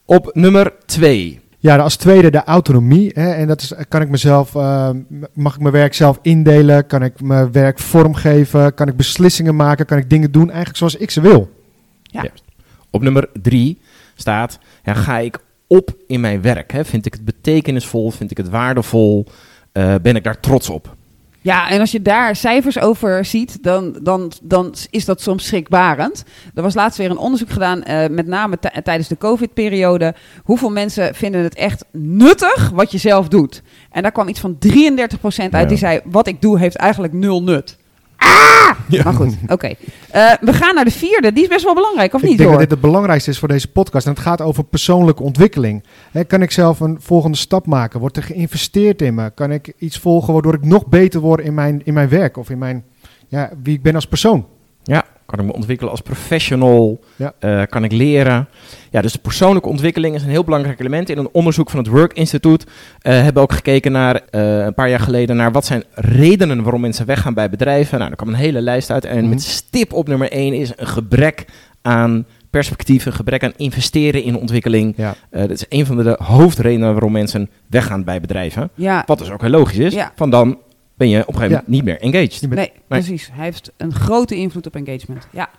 Op 0.04 0.30
nummer 0.34 0.72
twee 0.86 1.40
Ja, 1.58 1.76
als 1.76 1.96
tweede 1.96 2.30
de 2.30 2.44
autonomie. 2.44 3.10
Hè, 3.14 3.32
en 3.32 3.46
dat 3.46 3.60
is, 3.60 3.72
kan 3.88 4.00
ik 4.02 4.08
mezelf, 4.08 4.54
eh, 4.54 4.90
mag 5.34 5.54
ik 5.54 5.60
mijn 5.60 5.74
werk 5.74 5.94
zelf 5.94 6.18
indelen? 6.22 6.86
Kan 6.86 7.02
ik 7.02 7.20
mijn 7.20 7.52
werk 7.52 7.78
vormgeven? 7.78 8.74
Kan 8.74 8.88
ik 8.88 8.96
beslissingen 8.96 9.56
maken? 9.56 9.86
Kan 9.86 9.98
ik 9.98 10.10
dingen 10.10 10.32
doen 10.32 10.46
eigenlijk 10.46 10.76
zoals 10.78 10.96
ik 10.96 11.10
ze 11.10 11.20
wil? 11.20 11.50
Op 12.90 13.02
nummer 13.02 13.28
drie 13.42 13.80
staat, 14.14 14.58
ja, 14.84 14.94
ga 14.94 15.18
ik 15.18 15.38
op 15.76 15.94
in 16.06 16.20
mijn 16.20 16.42
werk? 16.42 16.72
Hè? 16.72 16.84
Vind 16.84 17.06
ik 17.06 17.12
het 17.12 17.24
betekenisvol? 17.24 18.10
Vind 18.10 18.30
ik 18.30 18.36
het 18.36 18.48
waardevol? 18.48 19.26
Eh, 19.72 19.94
ben 20.02 20.16
ik 20.16 20.24
daar 20.24 20.40
trots 20.40 20.70
op? 20.70 20.94
Ja, 21.40 21.70
en 21.70 21.80
als 21.80 21.92
je 21.92 22.02
daar 22.02 22.36
cijfers 22.36 22.78
over 22.78 23.24
ziet, 23.24 23.62
dan, 23.62 23.98
dan, 24.02 24.32
dan 24.42 24.74
is 24.90 25.04
dat 25.04 25.20
soms 25.20 25.46
schrikbarend. 25.46 26.24
Er 26.54 26.62
was 26.62 26.74
laatst 26.74 26.98
weer 26.98 27.10
een 27.10 27.16
onderzoek 27.18 27.50
gedaan, 27.50 27.82
eh, 27.82 28.08
met 28.08 28.26
name 28.26 28.58
tij- 28.58 28.82
tijdens 28.82 29.08
de 29.08 29.16
COVID-periode. 29.18 30.14
Hoeveel 30.42 30.70
mensen 30.70 31.14
vinden 31.14 31.42
het 31.42 31.54
echt 31.54 31.84
nuttig 31.92 32.70
wat 32.70 32.92
je 32.92 32.98
zelf 32.98 33.28
doet? 33.28 33.62
En 33.90 34.02
daar 34.02 34.12
kwam 34.12 34.28
iets 34.28 34.40
van 34.40 34.58
33% 34.58 35.52
uit 35.54 35.62
Ja. 35.62 35.68
die 35.68 35.78
zei, 35.78 36.00
wat 36.04 36.26
ik 36.26 36.40
doe 36.42 36.58
heeft 36.58 36.76
eigenlijk 36.76 37.12
nul 37.12 37.42
nut. 37.42 37.76
Ah! 38.22 39.04
Maar 39.04 39.14
goed, 39.14 39.36
oké. 39.46 39.74
Eh, 40.10 40.32
we 40.40 40.52
gaan 40.52 40.74
naar 40.74 40.84
de 40.84 40.90
vierde, 40.90 41.32
die 41.32 41.42
is 41.42 41.48
best 41.48 41.64
wel 41.64 41.74
belangrijk, 41.74 42.14
of 42.14 42.22
ik 42.22 42.28
niet 42.28 42.38
denk 42.38 42.50
hoor? 42.50 42.58
dat 42.58 42.68
dit 42.68 42.78
het 42.78 42.90
belangrijkste 42.90 43.30
is 43.30 43.38
voor 43.38 43.48
deze 43.48 43.68
podcast. 43.68 44.06
En 44.06 44.12
het 44.12 44.20
gaat 44.20 44.40
over 44.40 44.64
persoonlijke 44.64 45.22
ontwikkeling. 45.22 45.84
Hè, 46.10 46.24
kan 46.24 46.42
ik 46.42 46.50
zelf 46.50 46.80
een 46.80 46.96
volgende 47.00 47.36
stap 47.36 47.66
maken? 47.66 48.00
Wordt 48.00 48.16
er 48.16 48.22
geïnvesteerd 48.22 49.02
in 49.02 49.14
me? 49.14 49.30
Kan 49.30 49.50
ik 49.52 49.72
iets 49.78 49.98
volgen 49.98 50.32
waardoor 50.32 50.54
ik 50.54 50.64
nog 50.64 50.86
beter 50.86 51.20
word 51.20 51.40
in 51.40 51.54
mijn, 51.54 51.80
in 51.84 51.94
mijn 51.94 52.08
werk? 52.08 52.36
Of 52.36 52.50
in 52.50 52.58
mijn, 52.58 52.84
ja, 53.28 53.50
wie 53.62 53.74
ik 53.74 53.82
ben 53.82 53.94
als 53.94 54.06
persoon? 54.06 54.46
Ja, 54.82 55.04
kan 55.36 55.40
ik 55.44 55.50
me 55.50 55.52
ontwikkelen 55.52 55.90
als 55.90 56.00
professional? 56.00 57.04
Ja. 57.16 57.32
Eh, 57.38 57.62
kan 57.68 57.84
ik 57.84 57.92
leren? 57.92 58.48
Ja, 58.90 59.00
dus 59.02 59.12
de 59.12 59.18
persoonlijke 59.18 59.68
ontwikkeling 59.68 60.14
is 60.14 60.22
een 60.22 60.28
heel 60.28 60.44
belangrijk 60.44 60.80
element. 60.80 61.08
In 61.10 61.18
een 61.18 61.28
onderzoek 61.32 61.70
van 61.70 61.78
het 61.78 61.88
Work 61.88 62.12
Institute 62.12 62.66
eh, 62.98 63.12
hebben 63.14 63.34
we 63.34 63.40
ook 63.40 63.52
gekeken 63.52 63.92
naar, 63.92 64.20
eh, 64.30 64.58
een 64.58 64.74
paar 64.74 64.88
jaar 64.88 65.00
geleden, 65.00 65.36
naar 65.36 65.52
wat 65.52 65.66
zijn 65.66 65.84
redenen 65.94 66.62
waarom 66.62 66.80
mensen 66.80 67.06
weggaan 67.06 67.34
bij 67.34 67.50
bedrijven. 67.50 67.96
Nou, 67.98 68.08
daar 68.08 68.16
kwam 68.18 68.28
een 68.28 68.40
hele 68.40 68.60
lijst 68.60 68.90
uit. 68.90 69.04
En 69.04 69.18
Mhm. 69.20 69.28
met 69.28 69.42
stip 69.42 69.92
op 69.92 70.08
nummer 70.08 70.30
één 70.32 70.52
is 70.54 70.72
een 70.76 70.86
gebrek 70.86 71.44
aan 71.82 72.26
perspectief, 72.50 73.06
een 73.06 73.12
gebrek 73.12 73.44
aan 73.44 73.52
investeren 73.56 74.22
in 74.22 74.36
ontwikkeling. 74.36 74.94
Ja. 74.96 75.14
Eh, 75.30 75.40
dat 75.40 75.50
is 75.50 75.64
een 75.68 75.86
van 75.86 75.96
de, 75.96 76.02
de 76.02 76.16
hoofdredenen 76.24 76.92
waarom 76.92 77.12
mensen 77.12 77.50
weggaan 77.66 78.04
bij 78.04 78.20
bedrijven. 78.20 78.70
Ja, 78.74 79.02
Wat 79.06 79.18
dus 79.18 79.30
ook 79.30 79.40
heel 79.40 79.50
logisch 79.50 79.78
is. 79.78 79.94
Ja. 79.94 80.12
Van 80.16 80.30
dan 80.30 80.58
ben 81.02 81.10
je 81.10 81.20
op 81.26 81.34
een 81.34 81.40
gegeven 81.40 81.62
moment 81.66 81.66
Ja. 81.66 81.72
niet 81.74 81.84
meer 81.84 82.00
engaged. 82.00 82.50
Nee, 82.50 82.72
precies. 82.88 83.28
Hij 83.32 83.44
heeft 83.44 83.72
een 83.76 83.94
grote 83.94 84.34
invloed 84.34 84.66
op 84.66 84.76
engagement. 84.76 85.26
Ja. 85.30 85.50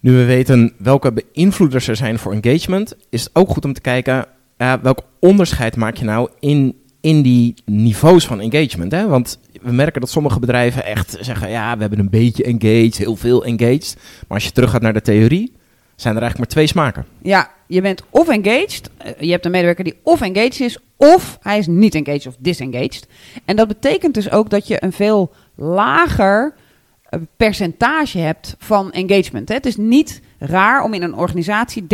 Nu 0.00 0.12
we 0.12 0.24
weten 0.24 0.72
welke 0.78 1.12
beïnvloeders 1.12 1.88
er 1.88 1.96
zijn 1.96 2.18
voor 2.18 2.32
engagement, 2.32 2.94
is 3.10 3.22
het 3.24 3.30
ook 3.32 3.48
goed 3.50 3.64
om 3.64 3.72
te 3.72 3.80
kijken 3.80 4.26
eh, 4.56 4.72
welk 4.82 5.02
onderscheid 5.20 5.76
maak 5.76 5.96
je 5.96 6.04
nou 6.04 6.30
in, 6.40 6.76
in 7.00 7.22
die 7.22 7.54
niveaus 7.64 8.26
van 8.26 8.40
engagement. 8.40 8.92
Hè? 8.92 9.06
Want 9.06 9.38
we 9.62 9.72
merken 9.72 10.00
dat 10.00 10.10
sommige 10.10 10.40
bedrijven 10.40 10.84
echt 10.84 11.16
zeggen, 11.20 11.50
ja, 11.50 11.74
we 11.74 11.80
hebben 11.80 11.98
een 11.98 12.10
beetje 12.10 12.44
engaged, 12.44 12.96
heel 12.96 13.16
veel 13.16 13.44
engaged. 13.44 13.96
Maar 13.96 14.36
als 14.38 14.44
je 14.44 14.52
terug 14.52 14.70
gaat 14.70 14.82
naar 14.82 14.92
de 14.92 15.00
theorie, 15.02 15.52
zijn 15.96 16.14
er 16.16 16.22
eigenlijk 16.22 16.38
maar 16.38 16.46
twee 16.46 16.66
smaken. 16.66 17.06
Ja, 17.22 17.50
je 17.66 17.80
bent 17.80 18.02
of 18.10 18.28
engaged, 18.28 18.90
eh, 18.96 19.12
je 19.20 19.30
hebt 19.30 19.44
een 19.44 19.50
medewerker 19.50 19.84
die 19.84 19.98
of 20.02 20.20
engaged 20.20 20.60
is, 20.60 20.78
of 20.98 21.38
hij 21.42 21.58
is 21.58 21.66
niet 21.66 21.94
engaged 21.94 22.26
of 22.26 22.36
disengaged. 22.38 23.06
En 23.44 23.56
dat 23.56 23.68
betekent 23.68 24.14
dus 24.14 24.30
ook 24.30 24.50
dat 24.50 24.66
je 24.66 24.82
een 24.82 24.92
veel 24.92 25.32
lager 25.56 26.54
eh, 27.02 27.20
percentage 27.36 28.18
hebt 28.18 28.56
van 28.58 28.92
engagement. 28.92 29.48
Hè. 29.48 29.54
Het 29.54 29.66
is 29.66 29.76
niet 29.76 30.20
raar 30.38 30.82
om 30.82 30.94
in 30.94 31.02
een 31.02 31.14
organisatie 31.14 31.82
30% 31.82 31.86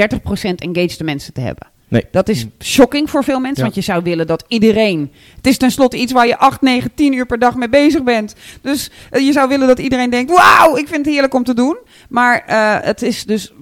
engaged 0.55 1.03
mensen 1.03 1.33
te 1.33 1.41
hebben. 1.41 1.67
Nee. 1.89 2.05
Dat 2.11 2.29
is 2.29 2.47
shocking 2.63 3.11
voor 3.11 3.25
veel 3.25 3.41
mensen, 3.41 3.57
Ja. 3.57 3.63
want 3.63 3.75
je 3.75 3.81
zou 3.93 4.03
willen 4.03 4.27
dat 4.27 4.45
iedereen... 4.49 5.13
Het 5.37 5.47
is 5.47 5.57
tenslotte 5.59 5.97
iets 5.97 6.13
waar 6.13 6.27
je 6.27 6.37
8, 6.39 6.61
9, 6.61 6.95
10 6.95 7.13
uur 7.13 7.27
per 7.27 7.39
dag 7.39 7.55
mee 7.55 7.69
bezig 7.69 8.03
bent. 8.03 8.35
Dus 8.63 8.91
eh, 9.11 9.27
je 9.27 9.33
zou 9.33 9.49
willen 9.49 9.67
dat 9.67 9.79
iedereen 9.79 10.11
denkt, 10.11 10.31
wauw, 10.33 10.77
ik 10.77 10.89
vind 10.89 11.05
het 11.05 11.07
heerlijk 11.15 11.35
om 11.35 11.45
te 11.45 11.55
doen. 11.55 11.77
Maar 12.09 12.45
eh, 12.47 12.77
het 12.87 13.03
is 13.03 13.25
dus... 13.25 13.53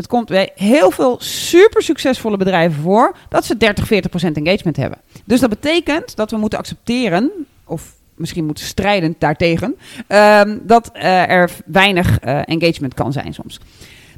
Het 0.00 0.08
komt 0.08 0.28
bij 0.28 0.50
heel 0.54 0.90
veel 0.90 1.16
super 1.20 1.82
succesvolle 1.82 2.36
bedrijven 2.36 2.82
voor 2.82 3.16
dat 3.28 3.44
ze 3.44 3.56
30, 3.56 3.86
40 3.86 4.10
procent 4.10 4.36
engagement 4.36 4.76
hebben. 4.76 4.98
Dus 5.24 5.40
dat 5.40 5.48
betekent 5.50 6.16
dat 6.16 6.30
we 6.30 6.36
moeten 6.36 6.58
accepteren, 6.58 7.30
of 7.64 7.94
misschien 8.14 8.44
moeten 8.44 8.64
strijden 8.64 9.14
daartegen, 9.18 9.76
ehm, 10.06 10.58
dat 10.62 10.90
eh, 10.92 11.30
er 11.30 11.50
weinig 11.66 12.18
eh, 12.18 12.40
engagement 12.44 12.94
kan 12.94 13.12
zijn 13.12 13.34
soms. 13.34 13.60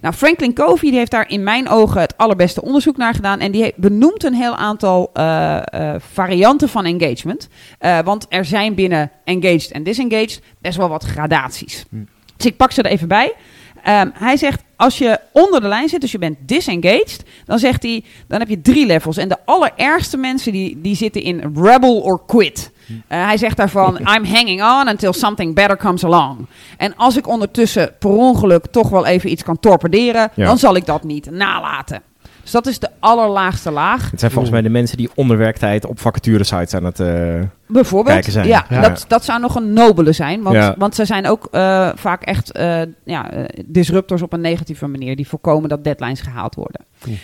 Nou, 0.01 0.15
Franklin 0.15 0.55
Covey 0.55 0.91
die 0.91 0.99
heeft 0.99 1.11
daar 1.11 1.31
in 1.31 1.43
mijn 1.43 1.69
ogen 1.69 2.01
het 2.01 2.17
allerbeste 2.17 2.63
onderzoek 2.63 2.97
naar 2.97 3.15
gedaan. 3.15 3.41
En 3.41 3.53
die 3.53 3.73
benoemt 3.77 4.25
een 4.25 4.35
heel 4.35 4.57
aantal 4.57 5.11
eh, 5.13 5.61
varianten 5.99 6.69
van 6.69 6.85
engagement. 6.85 7.49
Want 8.05 8.27
er 8.29 8.45
zijn 8.45 8.75
binnen 8.75 9.11
engaged 9.25 9.71
en 9.71 9.83
disengaged 9.83 10.41
best 10.59 10.77
wel 10.77 10.89
wat 10.89 11.05
gradaties. 11.05 11.85
Hm. 11.91 11.97
Dus 12.37 12.47
ik 12.47 12.57
pak 12.57 12.71
ze 12.73 12.83
er 12.83 12.91
even 12.91 13.09
bij. 13.09 13.35
Ehm, 13.83 14.09
hij 14.15 14.37
zegt, 14.37 14.63
als 14.77 14.99
je 14.99 15.19
onder 15.33 15.61
de 15.61 15.69
lijn 15.69 15.89
zit, 15.89 16.01
dus 16.01 16.13
je 16.13 16.19
bent 16.19 16.37
disengaged, 16.41 17.23
dan 17.45 17.59
zegt 17.59 17.83
hij, 17.83 18.05
dan 18.29 18.39
heb 18.39 18.49
je 18.49 18.61
drie 18.61 18.87
levels. 18.87 19.17
En 19.17 19.29
de 19.29 19.37
allerergste 19.45 20.17
mensen, 20.17 20.53
die, 20.53 20.81
die 20.81 20.97
zitten 20.97 21.23
in 21.23 21.53
rebel 21.55 22.01
or 22.01 22.21
quit. 22.27 22.71
Eh, 23.09 23.25
hij 23.25 23.37
zegt 23.37 23.57
daarvan, 23.57 23.99
I'm 24.17 24.25
hanging 24.25 24.63
on 24.63 24.89
until 24.89 25.13
something 25.13 25.55
better 25.55 25.77
comes 25.77 26.05
along. 26.05 26.47
En 26.77 26.97
als 26.97 27.17
ik 27.17 27.29
ondertussen 27.29 27.95
per 27.99 28.11
ongeluk 28.11 28.67
toch 28.71 28.89
wel 28.89 29.07
even 29.07 29.31
iets 29.31 29.43
kan 29.43 29.61
torpederen, 29.61 30.31
Ja. 30.35 30.47
dan 30.47 30.59
zal 30.59 30.77
ik 30.77 30.87
dat 30.87 31.03
niet 31.05 31.31
nalaten. 31.31 32.03
Dus 32.43 32.51
dat 32.51 32.67
is 32.67 32.79
de 32.79 32.89
allerlaagste 33.01 33.71
laag. 33.71 34.11
Het 34.11 34.21
zijn 34.21 34.33
volgens 34.33 34.53
mij 34.53 34.63
de 34.63 34.69
mensen 34.69 34.97
die 34.97 35.11
onder 35.15 35.37
werktijd 35.39 35.87
op 35.87 36.01
vacaturesites 36.01 36.75
aan 36.75 36.85
het... 36.85 37.01
eh, 37.01 37.41
Bijvoorbeeld. 37.67 38.15
Kijken 38.15 38.33
zijn. 38.33 38.47
Ja, 38.47 38.67
Ja. 38.69 38.81
Dat, 38.81 39.05
dat 39.09 39.25
zou 39.25 39.41
nog 39.41 39.55
een 39.55 39.73
nobele 39.73 40.13
zijn. 40.13 40.43
Want, 40.43 40.57
Ja. 40.57 40.75
want 40.79 40.95
ze 40.95 41.05
zijn 41.05 41.27
ook 41.27 41.49
eh, 41.51 41.91
vaak 41.95 42.23
echt 42.23 42.51
eh, 42.53 42.83
ja, 43.05 43.31
disruptors 43.67 44.23
op 44.23 44.33
een 44.33 44.41
negatieve 44.41 44.87
manier. 44.87 45.17
Die 45.17 45.29
voorkomen 45.29 45.69
dat 45.69 45.85
deadlines 45.85 46.21
gehaald 46.21 46.55
worden. 46.55 46.81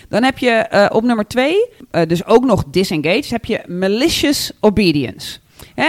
Dan 0.08 0.22
heb 0.22 0.38
je 0.38 0.50
eh, 0.50 0.86
op 0.96 1.02
nummer 1.04 1.26
twee, 1.26 1.68
eh, 1.90 2.06
dus 2.06 2.24
ook 2.26 2.44
nog 2.44 2.64
disengaged, 2.70 3.30
heb 3.30 3.44
je 3.44 3.60
malicious 3.66 4.52
obedience. 4.60 5.38
Hè? 5.74 5.86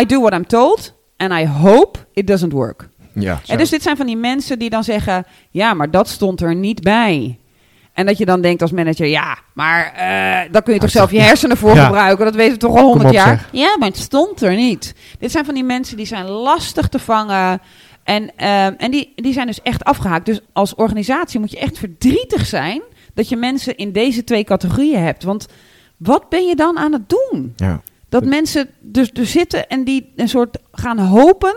I 0.00 0.06
do 0.06 0.20
what 0.20 0.32
I'm 0.32 0.46
told 0.46 0.94
and 1.16 1.32
I 1.32 1.46
hope 1.46 1.98
it 2.12 2.26
doesn't 2.26 2.52
work. 2.52 2.88
ja. 3.12 3.40
En 3.46 3.58
dus 3.58 3.70
dit 3.70 3.82
zijn 3.82 3.96
van 3.96 4.06
die 4.06 4.16
mensen 4.16 4.58
die 4.58 4.70
dan 4.70 4.84
zeggen: 4.84 5.24
ja, 5.50 5.74
maar 5.74 5.90
dat 5.90 6.08
stond 6.08 6.40
er 6.40 6.54
niet 6.54 6.82
bij. 6.82 7.38
En 7.92 8.06
dat 8.06 8.18
je 8.18 8.24
dan 8.24 8.40
denkt 8.40 8.62
als 8.62 8.70
manager: 8.72 9.06
ja, 9.06 9.38
maar 9.54 9.92
eh 9.96 10.52
dan 10.52 10.62
kun 10.62 10.74
je 10.74 10.80
toch 10.80 10.90
zelf 10.90 11.10
je 11.10 11.20
hersenen 11.20 11.56
voor 11.56 11.74
Ja. 11.74 11.84
gebruiken. 11.84 12.24
Dat 12.24 12.34
weten 12.34 12.52
we 12.52 12.58
toch 12.58 12.76
al 12.76 12.84
honderd 12.84 13.12
jaar. 13.12 13.26
zeg. 13.38 13.48
Ja, 13.52 13.76
maar 13.78 13.88
het 13.88 13.98
stond 13.98 14.42
er 14.42 14.54
niet. 14.56 14.94
Dit 15.18 15.30
zijn 15.30 15.44
van 15.44 15.54
die 15.54 15.64
mensen 15.64 15.96
die 15.96 16.06
zijn 16.06 16.28
lastig 16.28 16.88
te 16.88 16.98
vangen. 16.98 17.60
En, 18.04 18.30
eh, 18.36 18.64
en 18.82 18.90
die, 18.90 19.12
die 19.14 19.32
zijn 19.32 19.46
dus 19.46 19.62
echt 19.62 19.84
afgehaakt. 19.84 20.26
Dus 20.26 20.40
als 20.52 20.74
organisatie 20.74 21.40
moet 21.40 21.50
je 21.50 21.58
echt 21.58 21.78
verdrietig 21.78 22.46
zijn 22.46 22.82
dat 23.14 23.28
je 23.28 23.36
mensen 23.36 23.76
in 23.76 23.92
deze 23.92 24.24
twee 24.24 24.44
categorieën 24.44 25.02
hebt. 25.02 25.22
Want 25.22 25.46
wat 25.96 26.28
ben 26.28 26.46
je 26.46 26.56
dan 26.56 26.78
aan 26.78 26.92
het 26.92 27.08
doen? 27.08 27.52
ja. 27.56 27.80
Dat 28.08 28.24
mensen 28.24 28.68
dus, 28.80 29.10
dus 29.12 29.30
zitten 29.30 29.68
en 29.68 29.84
die 29.84 30.12
een 30.16 30.28
soort 30.28 30.58
gaan 30.72 30.98
hopen 30.98 31.56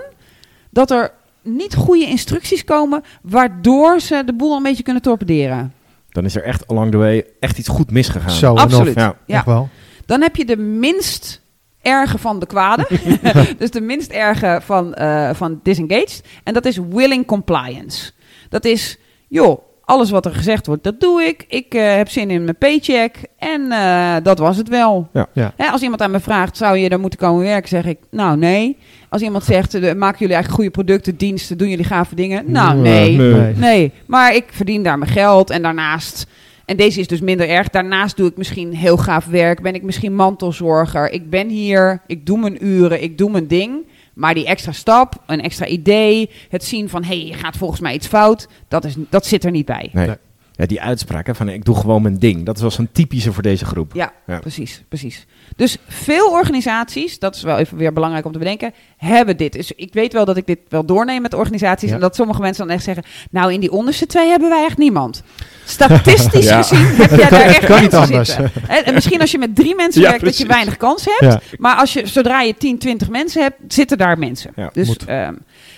dat 0.69 0.91
er 0.91 1.11
niet 1.41 1.75
goede 1.75 2.05
instructies 2.05 2.63
komen, 2.63 3.03
waardoor 3.21 3.99
ze 3.99 4.23
de 4.25 4.33
boel 4.33 4.55
een 4.55 4.63
beetje 4.63 4.83
kunnen 4.83 5.01
torpederen. 5.01 5.73
Dan 6.13 6.25
is 6.25 6.35
er 6.35 6.43
echt 6.43 6.67
along 6.67 6.91
the 6.91 6.97
way 6.97 7.25
echt 7.39 7.57
iets 7.57 7.67
goed 7.67 7.91
misgegaan. 7.91 8.29
Zo, 8.29 8.55
Absoluut. 8.55 8.95
Ja. 8.95 9.15
Ja. 9.25 9.35
Echt 9.35 9.45
wel. 9.45 9.69
Dan 10.05 10.21
heb 10.21 10.35
je 10.35 10.45
de 10.45 10.57
minst 10.57 11.41
erge 11.81 12.17
van 12.17 12.39
de 12.39 12.45
kwade. 12.45 12.87
dus 13.59 13.71
de 13.71 13.81
minst 13.81 14.11
erge 14.11 14.59
van, 14.63 14.93
eh, 14.93 15.33
van 15.33 15.59
disengaged. 15.63 16.21
En 16.43 16.53
dat 16.53 16.65
is 16.65 16.77
willing 16.89 17.25
compliance. 17.25 18.11
Dat 18.49 18.65
is, 18.65 18.97
joh, 19.27 19.61
alles 19.85 20.09
wat 20.09 20.25
er 20.25 20.33
gezegd 20.33 20.67
wordt, 20.67 20.83
dat 20.83 20.99
doe 20.99 21.23
ik. 21.23 21.45
Ik 21.47 21.73
eh, 21.73 21.95
heb 21.95 22.09
zin 22.09 22.29
in 22.29 22.43
mijn 22.43 22.57
paycheck. 22.57 23.15
En 23.37 23.71
eh, 23.71 24.15
dat 24.23 24.39
was 24.39 24.57
het 24.57 24.69
wel. 24.69 25.09
Ja. 25.13 25.27
Ja. 25.33 25.53
Hè, 25.57 25.67
als 25.67 25.81
iemand 25.81 26.01
aan 26.01 26.11
me 26.11 26.19
vraagt, 26.19 26.57
zou 26.57 26.77
je 26.77 26.89
daar 26.89 26.99
moeten 26.99 27.19
komen 27.19 27.43
werken? 27.43 27.69
Zeg 27.69 27.85
ik, 27.85 27.97
nou 28.11 28.37
nee. 28.37 28.77
Als 29.09 29.21
iemand 29.21 29.43
zegt, 29.43 29.73
eh, 29.73 29.81
maken 29.81 30.19
jullie 30.19 30.33
eigenlijk 30.33 30.53
goede 30.53 30.69
producten, 30.69 31.17
diensten, 31.17 31.57
doen 31.57 31.69
jullie 31.69 31.85
gave 31.85 32.15
dingen? 32.15 32.51
Nou 32.51 32.77
nee. 32.77 33.17
nee. 33.17 33.33
Nee. 33.33 33.53
Nee, 33.55 33.91
maar 34.05 34.35
ik 34.35 34.45
verdien 34.47 34.83
daar 34.83 34.97
mijn 34.97 35.11
geld 35.11 35.49
en 35.49 35.61
daarnaast... 35.61 36.27
En 36.65 36.77
deze 36.77 36.99
is 36.99 37.07
dus 37.07 37.21
minder 37.21 37.49
erg. 37.49 37.69
Daarnaast 37.69 38.17
doe 38.17 38.29
ik 38.29 38.37
misschien 38.37 38.75
heel 38.75 38.97
gaaf 38.97 39.25
werk. 39.25 39.61
Ben 39.61 39.75
ik 39.75 39.83
misschien 39.83 40.15
mantelzorger. 40.15 41.11
Ik 41.11 41.29
ben 41.29 41.49
hier, 41.49 42.01
ik 42.07 42.25
doe 42.25 42.39
mijn 42.39 42.65
uren, 42.65 43.03
ik 43.03 43.17
doe 43.17 43.29
mijn 43.31 43.47
ding. 43.47 43.85
Maar 44.13 44.33
die 44.33 44.45
extra 44.45 44.71
stap, 44.71 45.23
een 45.25 45.41
extra 45.41 45.65
idee, 45.65 46.29
het 46.49 46.63
zien 46.63 46.89
van... 46.89 47.03
hé, 47.03 47.17
hey, 47.17 47.25
je 47.25 47.33
gaat 47.33 47.57
volgens 47.57 47.79
mij 47.79 47.93
iets 47.93 48.07
fout, 48.07 48.47
dat, 48.67 48.85
is, 48.85 48.95
dat 49.09 49.25
zit 49.25 49.43
er 49.43 49.51
niet 49.51 49.65
bij. 49.65 49.89
Nee. 49.91 50.07
Nee. 50.07 50.15
Ja, 50.55 50.65
die 50.65 50.81
uitspraak 50.81 51.27
hè, 51.27 51.35
van 51.35 51.49
ik 51.49 51.65
doe 51.65 51.75
gewoon 51.75 52.01
mijn 52.01 52.17
ding. 52.19 52.45
Dat 52.45 52.55
is 52.55 52.61
wel 52.61 52.71
zo'n 52.71 52.89
typische 52.91 53.33
voor 53.33 53.43
deze 53.43 53.65
groep. 53.65 53.93
Ja, 53.93 54.13
Ja. 54.27 54.39
precies, 54.39 54.83
precies. 54.87 55.25
Dus 55.55 55.77
veel 55.87 56.29
organisaties, 56.31 57.19
dat 57.19 57.35
is 57.35 57.41
wel 57.41 57.57
even 57.57 57.77
weer 57.77 57.93
belangrijk 57.93 58.25
om 58.25 58.31
te 58.31 58.37
bedenken, 58.37 58.73
hebben 58.97 59.37
dit. 59.37 59.53
Dus 59.53 59.71
ik 59.71 59.93
weet 59.93 60.13
wel 60.13 60.25
dat 60.25 60.37
ik 60.37 60.45
dit 60.45 60.59
wel 60.69 60.85
doorneem 60.85 61.21
met 61.21 61.33
organisaties. 61.33 61.89
Ja. 61.89 61.95
En 61.95 62.01
dat 62.01 62.15
sommige 62.15 62.41
mensen 62.41 62.67
dan 62.67 62.75
echt 62.75 62.83
zeggen, 62.83 63.03
nou 63.31 63.53
in 63.53 63.59
die 63.59 63.71
onderste 63.71 64.05
twee 64.05 64.27
hebben 64.29 64.49
wij 64.49 64.63
echt 64.65 64.77
niemand. 64.77 65.23
Statistisch 65.65 66.45
Ja. 66.53 66.61
gezien 66.63 66.85
heb 66.85 67.09
jij 67.19 67.29
daar 67.29 67.41
echt 67.41 67.65
kan 67.65 67.81
niet 67.81 67.91
mensen 67.91 67.99
anders. 67.99 68.29
zitten. 68.29 68.85
En 68.85 68.93
misschien 68.93 69.21
als 69.21 69.31
je 69.31 69.37
met 69.37 69.55
drie 69.55 69.75
mensen 69.75 70.01
Ja, 70.01 70.09
werkt, 70.09 70.25
dat 70.25 70.37
je 70.37 70.45
weinig 70.45 70.77
kans 70.77 71.05
hebt. 71.05 71.33
Ja. 71.33 71.41
Maar 71.57 71.75
als 71.75 71.93
je, 71.93 72.07
zodra 72.07 72.41
je 72.41 72.55
10, 72.57 72.77
20 72.77 73.09
mensen 73.09 73.41
hebt, 73.41 73.55
zitten 73.67 73.97
daar 73.97 74.19
mensen. 74.19 74.51
Ja, 74.55 74.69
dus, 74.73 74.95
ehm, 74.97 75.33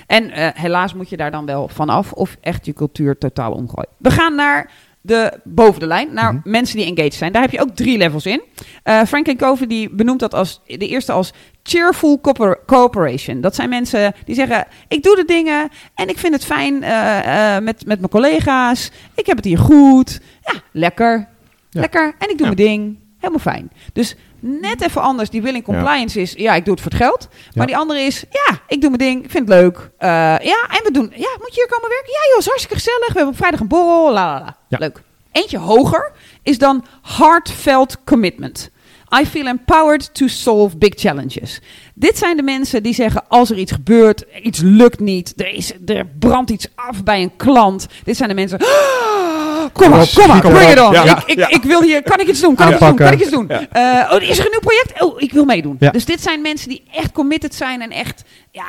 en 0.08 0.32
eh, 0.32 0.48
helaas 0.54 0.94
moet 0.94 1.10
je 1.10 1.18
daar 1.18 1.32
dan 1.32 1.46
wel 1.46 1.68
vanaf 1.68 2.12
of 2.12 2.38
echt 2.42 2.65
je 2.65 2.74
cultuur 2.74 3.18
totaal 3.18 3.51
omgooien. 3.51 3.89
We 3.98 4.12
gaan 4.12 4.36
naar 4.36 4.70
de 5.06 5.40
boven 5.44 5.80
de 5.80 5.88
lijn, 5.88 6.14
naar 6.14 6.34
Mhm. 6.34 6.50
mensen 6.50 6.78
die 6.78 6.86
engaged 6.86 7.14
zijn. 7.14 7.32
Daar 7.32 7.42
heb 7.42 7.52
je 7.52 7.62
ook 7.62 7.76
drie 7.76 7.98
levels 7.98 8.26
in. 8.26 8.42
Eh 8.84 9.02
Franklin 9.08 9.38
Covey 9.38 9.68
die 9.68 9.90
benoemt 9.90 10.20
dat 10.20 10.34
als 10.34 10.62
de 10.66 10.88
eerste 10.88 11.12
als 11.12 11.34
cheerful 11.64 12.22
cooper- 12.22 12.60
cooperation. 12.66 13.42
Dat 13.42 13.56
zijn 13.56 13.70
mensen 13.70 14.14
die 14.26 14.36
zeggen: 14.36 14.68
ik 14.88 15.04
doe 15.04 15.16
de 15.16 15.26
dingen 15.26 15.70
en 15.96 16.08
ik 16.10 16.18
vind 16.18 16.34
het 16.34 16.46
fijn 16.46 16.84
eh, 16.84 17.56
eh, 17.56 17.64
met, 17.64 17.86
met 17.86 18.00
mijn 18.00 18.12
collega's. 18.12 18.92
Ik 19.16 19.26
heb 19.26 19.36
het 19.36 19.46
hier 19.46 19.58
goed. 19.60 20.20
Ja, 20.44 20.54
lekker. 20.72 21.28
Ja. 21.70 21.80
Lekker. 21.82 22.16
En 22.20 22.30
ik 22.30 22.38
doe 22.38 22.48
Ja. 22.48 22.54
mijn 22.54 22.68
ding. 22.70 22.98
Helemaal 23.27 23.53
fijn. 23.53 23.72
Dus 23.94 24.15
net 24.39 24.82
even 24.82 25.01
anders. 25.01 25.29
Die 25.29 25.41
willing 25.41 25.65
Ja. 25.67 25.74
compliance 25.74 26.22
is: 26.22 26.34
ja, 26.38 26.55
ik 26.55 26.65
doe 26.65 26.74
het 26.74 26.84
voor 26.84 26.91
het 26.91 27.01
geld. 27.01 27.27
Maar 27.53 27.67
die 27.67 27.77
andere 27.77 28.00
is: 28.00 28.24
ja, 28.29 28.60
ik 28.67 28.82
doe 28.82 28.89
mijn 28.89 29.01
ding. 29.10 29.24
Ik 29.24 29.32
vind 29.32 29.48
het 29.50 29.58
leuk. 29.60 29.89
Eh, 29.98 30.10
ja, 30.41 30.67
en 30.70 30.82
we 30.84 30.89
doen. 30.91 31.12
Ja, 31.15 31.29
moet 31.39 31.55
je 31.55 31.62
hier 31.62 31.67
komen 31.70 31.89
werken? 31.89 32.12
Ja, 32.12 32.29
joh, 32.29 32.38
is 32.39 32.46
hartstikke 32.46 32.75
gezellig. 32.75 33.08
We 33.08 33.13
hebben 33.13 33.27
op 33.34 33.38
vrijdag 33.38 33.60
een 33.60 33.67
borrel. 33.67 34.12
La 34.13 34.25
la 34.34 34.39
la. 34.39 34.58
Ja. 34.70 34.77
Leuk. 34.77 35.01
Eentje 35.32 35.58
hoger 35.58 36.12
is 36.44 36.58
dan 36.58 36.86
heartfelt 37.01 37.98
commitment. 38.03 38.70
I 39.22 39.25
feel 39.25 39.46
empowered 39.48 40.13
to 40.13 40.27
solve 40.27 40.77
big 40.77 40.94
challenges. 40.96 41.62
Dit 41.94 42.17
zijn 42.17 42.38
de 42.38 42.44
mensen 42.44 42.84
die 42.84 42.94
zeggen: 42.94 43.24
als 43.27 43.50
er 43.50 43.58
iets 43.58 43.72
gebeurt, 43.72 44.25
iets 44.41 44.60
lukt 44.63 45.00
niet, 45.00 45.34
er, 45.36 45.48
is, 45.53 45.72
er 45.86 46.05
brandt 46.20 46.50
iets 46.51 46.67
af 46.75 47.03
bij 47.03 47.22
een 47.22 47.36
klant. 47.36 47.88
Dit 48.03 48.17
zijn 48.17 48.29
de 48.29 48.36
mensen. 48.36 48.60
"Ah, 48.62 48.67
Kom 49.75 49.89
maar, 49.89 50.08
kom 50.13 50.27
maar, 50.27 50.41
bring 50.41 50.70
it 50.72 50.79
op. 50.79 50.88
on. 50.88 50.94
Ja. 50.94 51.24
Ik, 51.25 51.38
ik, 51.38 51.48
ik 51.50 51.63
wil 51.63 51.82
hier, 51.82 52.03
kan 52.03 52.20
ik 52.20 52.27
iets 52.27 52.39
doen? 52.41 52.55
Kan 52.55 52.67
ik 52.67 52.72
iets 52.74 52.79
doen? 52.79 52.89
Aanpakken. 52.89 53.05
Kan 53.05 53.13
ik 53.13 53.22
iets 53.22 53.32
doen? 53.32 53.50
Eh, 53.50 54.12
oh, 54.13 54.22
is 54.22 54.38
er 54.39 54.46
een 54.46 54.51
nieuw 54.51 54.60
project? 54.60 55.01
Oh, 55.03 55.22
ik 55.22 55.32
wil 55.32 55.46
meedoen. 55.46 55.75
Ja. 55.79 55.91
Dus 55.91 56.05
dit 56.05 56.22
zijn 56.22 56.41
mensen 56.41 56.70
die 56.70 56.84
echt 56.94 57.12
committed 57.12 57.55
zijn 57.55 57.82
en 57.82 57.89
echt 57.91 58.24
ja, 58.51 58.63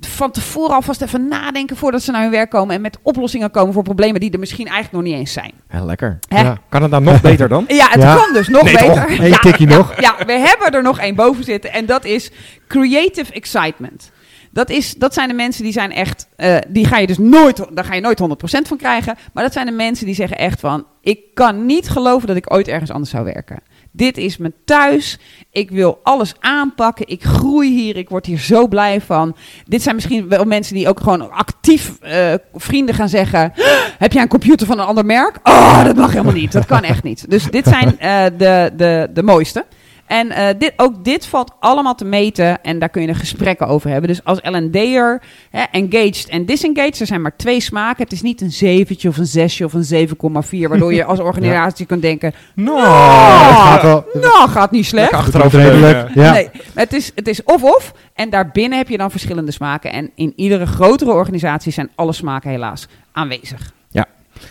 van 0.00 0.30
tevoren 0.30 0.74
alvast 0.74 1.02
even 1.02 1.28
nadenken 1.28 1.76
voordat 1.76 2.02
ze 2.02 2.10
naar 2.10 2.22
hun 2.22 2.30
werk 2.30 2.50
komen 2.50 2.74
en 2.74 2.80
met 2.80 2.98
oplossingen 3.02 3.50
komen 3.50 3.72
voor 3.74 3.82
problemen 3.82 4.20
die 4.20 4.30
er 4.32 4.38
misschien 4.38 4.66
eigenlijk 4.66 4.94
nog 5.04 5.12
niet 5.12 5.20
eens 5.20 5.32
zijn. 5.32 5.52
Ja, 5.70 5.84
lekker. 5.84 6.18
Ja. 6.28 6.58
Kan 6.68 6.82
het 6.82 6.90
dan 6.90 7.02
nog 7.02 7.20
beter 7.30 7.48
dan? 7.48 7.64
Ja, 7.68 7.88
het 7.90 8.02
Ja. 8.02 8.14
kan 8.14 8.32
dus 8.32 8.48
nog 8.48 8.62
Nee, 8.62 8.72
beter. 8.72 9.20
Eén 9.20 9.28
ja, 9.28 9.38
tikkie 9.38 9.68
ja, 9.68 9.76
nog. 9.76 10.00
Ja, 10.00 10.14
we 10.26 10.32
hebben 10.32 10.70
er 10.72 10.82
nog 10.82 10.98
één 10.98 11.14
boven 11.14 11.44
zitten 11.44 11.72
en 11.72 11.86
dat 11.86 12.04
is 12.04 12.30
creative 12.68 13.32
excitement. 13.32 14.10
Dat, 14.52 14.70
is, 14.70 14.94
dat 14.94 15.14
zijn 15.14 15.28
de 15.28 15.34
mensen 15.34 15.62
die 15.62 15.72
zijn 15.72 15.92
echt, 15.92 16.28
eh, 16.36 16.56
die 16.68 16.86
ga 16.86 16.98
je 16.98 17.06
dus 17.06 17.18
nooit, 17.18 17.66
daar 17.74 17.84
ga 17.84 17.94
je 17.94 18.00
nooit 18.00 18.20
100% 18.20 18.68
van 18.68 18.76
krijgen. 18.76 19.16
Maar 19.32 19.44
dat 19.44 19.52
zijn 19.52 19.66
de 19.66 19.72
mensen 19.72 20.06
die 20.06 20.14
zeggen 20.14 20.38
echt 20.38 20.60
van, 20.60 20.86
ik 21.00 21.20
kan 21.34 21.66
niet 21.66 21.88
geloven 21.88 22.26
dat 22.26 22.36
ik 22.36 22.52
ooit 22.52 22.68
ergens 22.68 22.90
anders 22.90 23.10
zou 23.10 23.24
werken. 23.24 23.62
Dit 23.94 24.16
is 24.16 24.36
mijn 24.36 24.54
thuis. 24.64 25.18
Ik 25.50 25.70
wil 25.70 26.00
alles 26.02 26.34
aanpakken. 26.40 27.08
Ik 27.08 27.22
groei 27.24 27.70
hier. 27.70 27.96
Ik 27.96 28.08
word 28.08 28.26
hier 28.26 28.38
zo 28.38 28.68
blij 28.68 29.00
van. 29.00 29.36
Dit 29.66 29.82
zijn 29.82 29.94
misschien 29.94 30.28
wel 30.28 30.44
mensen 30.44 30.74
die 30.74 30.88
ook 30.88 31.00
gewoon 31.00 31.30
actief 31.30 31.98
eh, 32.00 32.34
vrienden 32.54 32.94
gaan 32.94 33.08
zeggen. 33.08 33.52
Heb 33.98 34.12
jij 34.12 34.22
een 34.22 34.28
computer 34.28 34.66
van 34.66 34.78
een 34.78 34.86
ander 34.86 35.06
merk? 35.06 35.38
Oh, 35.42 35.84
dat 35.84 35.96
mag 35.96 36.12
helemaal 36.12 36.32
niet. 36.32 36.52
Dat 36.52 36.66
kan 36.66 36.82
echt 36.82 37.02
niet. 37.02 37.30
Dus 37.30 37.44
dit 37.44 37.66
zijn 37.66 37.98
eh, 37.98 38.24
de, 38.38 38.70
de, 38.76 39.10
de 39.12 39.22
mooiste. 39.22 39.64
En 40.12 40.30
eh, 40.30 40.46
dit, 40.58 40.72
ook 40.76 41.04
dit 41.04 41.26
valt 41.26 41.52
allemaal 41.60 41.94
te 41.94 42.04
meten 42.04 42.62
en 42.62 42.78
daar 42.78 42.88
kun 42.88 43.02
je 43.02 43.08
er 43.08 43.14
gesprekken 43.16 43.66
over 43.66 43.90
hebben. 43.90 44.08
Dus 44.08 44.24
als 44.24 44.38
L&D'er, 44.42 45.22
hè, 45.50 45.62
engaged 45.70 46.28
en 46.28 46.44
disengaged, 46.44 47.00
er 47.00 47.06
zijn 47.06 47.22
maar 47.22 47.36
twee 47.36 47.60
smaken. 47.60 48.02
Het 48.02 48.12
is 48.12 48.22
niet 48.22 48.40
een 48.40 48.50
zeventje 48.50 49.08
of 49.08 49.16
een 49.16 49.26
zesje 49.26 49.64
of 49.64 49.72
een 49.72 50.08
7,4, 50.08 50.68
waardoor 50.68 50.94
je 50.94 51.04
als 51.04 51.18
organisatie 51.30 51.86
kunt 51.86 52.02
denken, 52.02 52.34
No. 52.54 52.74
nou, 52.74 53.44
het 53.46 53.56
gaat 53.56 53.82
wel- 53.82 54.04
nou, 54.12 54.48
gaat 54.48 54.70
niet 54.70 54.86
slecht. 54.86 55.12
Achterover. 55.12 56.10
Ja. 56.14 56.32
Nee, 56.32 56.48
het 56.74 56.92
is, 56.92 57.12
het 57.14 57.28
is 57.28 57.44
of-of. 57.44 57.92
En 58.14 58.30
daarbinnen 58.30 58.78
heb 58.78 58.88
je 58.88 58.96
dan 58.96 59.10
verschillende 59.10 59.52
smaken. 59.52 59.92
En 59.92 60.10
in 60.14 60.32
iedere 60.36 60.66
grotere 60.66 61.12
organisatie 61.12 61.72
zijn 61.72 61.90
alle 61.94 62.12
smaken 62.12 62.50
helaas 62.50 62.86
aanwezig. 63.12 63.72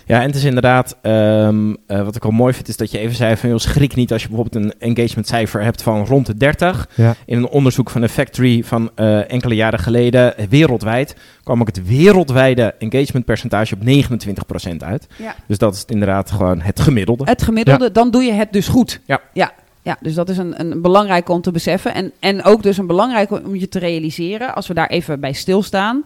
Ja, 0.06 0.20
en 0.20 0.28
het 0.28 0.36
is 0.36 0.44
inderdaad, 0.44 0.98
ehm, 1.02 1.74
eh, 1.88 2.04
wat 2.04 2.16
ik 2.16 2.24
wel 2.24 2.32
mooi 2.32 2.54
vind, 2.54 2.68
is 2.68 2.78
dat 2.78 2.92
je 2.92 3.00
even 3.00 3.16
zei 3.16 3.38
van, 3.38 3.50
joh, 3.50 3.60
schrik 3.60 3.96
niet 3.96 4.12
als 4.12 4.22
je 4.22 4.28
bijvoorbeeld 4.28 4.64
een 4.64 4.74
engagementcijfer 4.80 5.64
hebt 5.64 5.84
van 5.84 6.06
rond 6.06 6.26
de 6.26 6.38
30. 6.38 6.90
Ja. 6.96 7.16
In 7.26 7.38
een 7.38 7.48
onderzoek 7.48 7.90
van 7.90 8.02
de 8.02 8.10
Factory 8.10 8.64
van 8.64 8.92
eh, 8.96 9.32
enkele 9.32 9.56
jaren 9.56 9.80
geleden, 9.80 10.38
eh, 10.38 10.46
wereldwijd, 10.50 11.16
kwam 11.44 11.62
ook 11.62 11.68
het 11.68 11.88
wereldwijde 11.88 12.74
engagementpercentage 12.80 13.76
op 13.76 13.84
29% 13.84 14.84
uit. 14.84 15.08
Ja. 15.16 15.36
Dus 15.48 15.58
dat 15.58 15.76
is 15.76 15.86
inderdaad 15.88 16.32
gewoon 16.32 16.62
het 16.62 16.80
gemiddelde. 16.80 17.24
Het 17.24 17.42
gemiddelde, 17.42 17.92
dan 17.92 18.12
doe 18.12 18.24
je 18.24 18.34
het 18.34 18.54
dus 18.54 18.68
goed. 18.68 19.00
Ja. 19.06 19.22
Ja, 19.34 19.52
ja 19.82 19.98
dus 20.02 20.14
dat 20.14 20.30
is 20.30 20.38
een, 20.38 20.60
een 20.60 20.82
belangrijke 20.82 21.32
om 21.32 21.42
te 21.42 21.52
beseffen. 21.52 21.94
En, 21.94 22.12
en 22.20 22.44
ook 22.44 22.64
dus 22.64 22.78
een 22.78 22.88
belangrijke 22.88 23.42
om 23.46 23.56
je 23.56 23.70
te 23.70 23.80
realiseren, 23.80 24.56
als 24.56 24.68
we 24.68 24.74
daar 24.74 24.90
even 24.90 25.20
bij 25.20 25.34
stilstaan. 25.34 26.04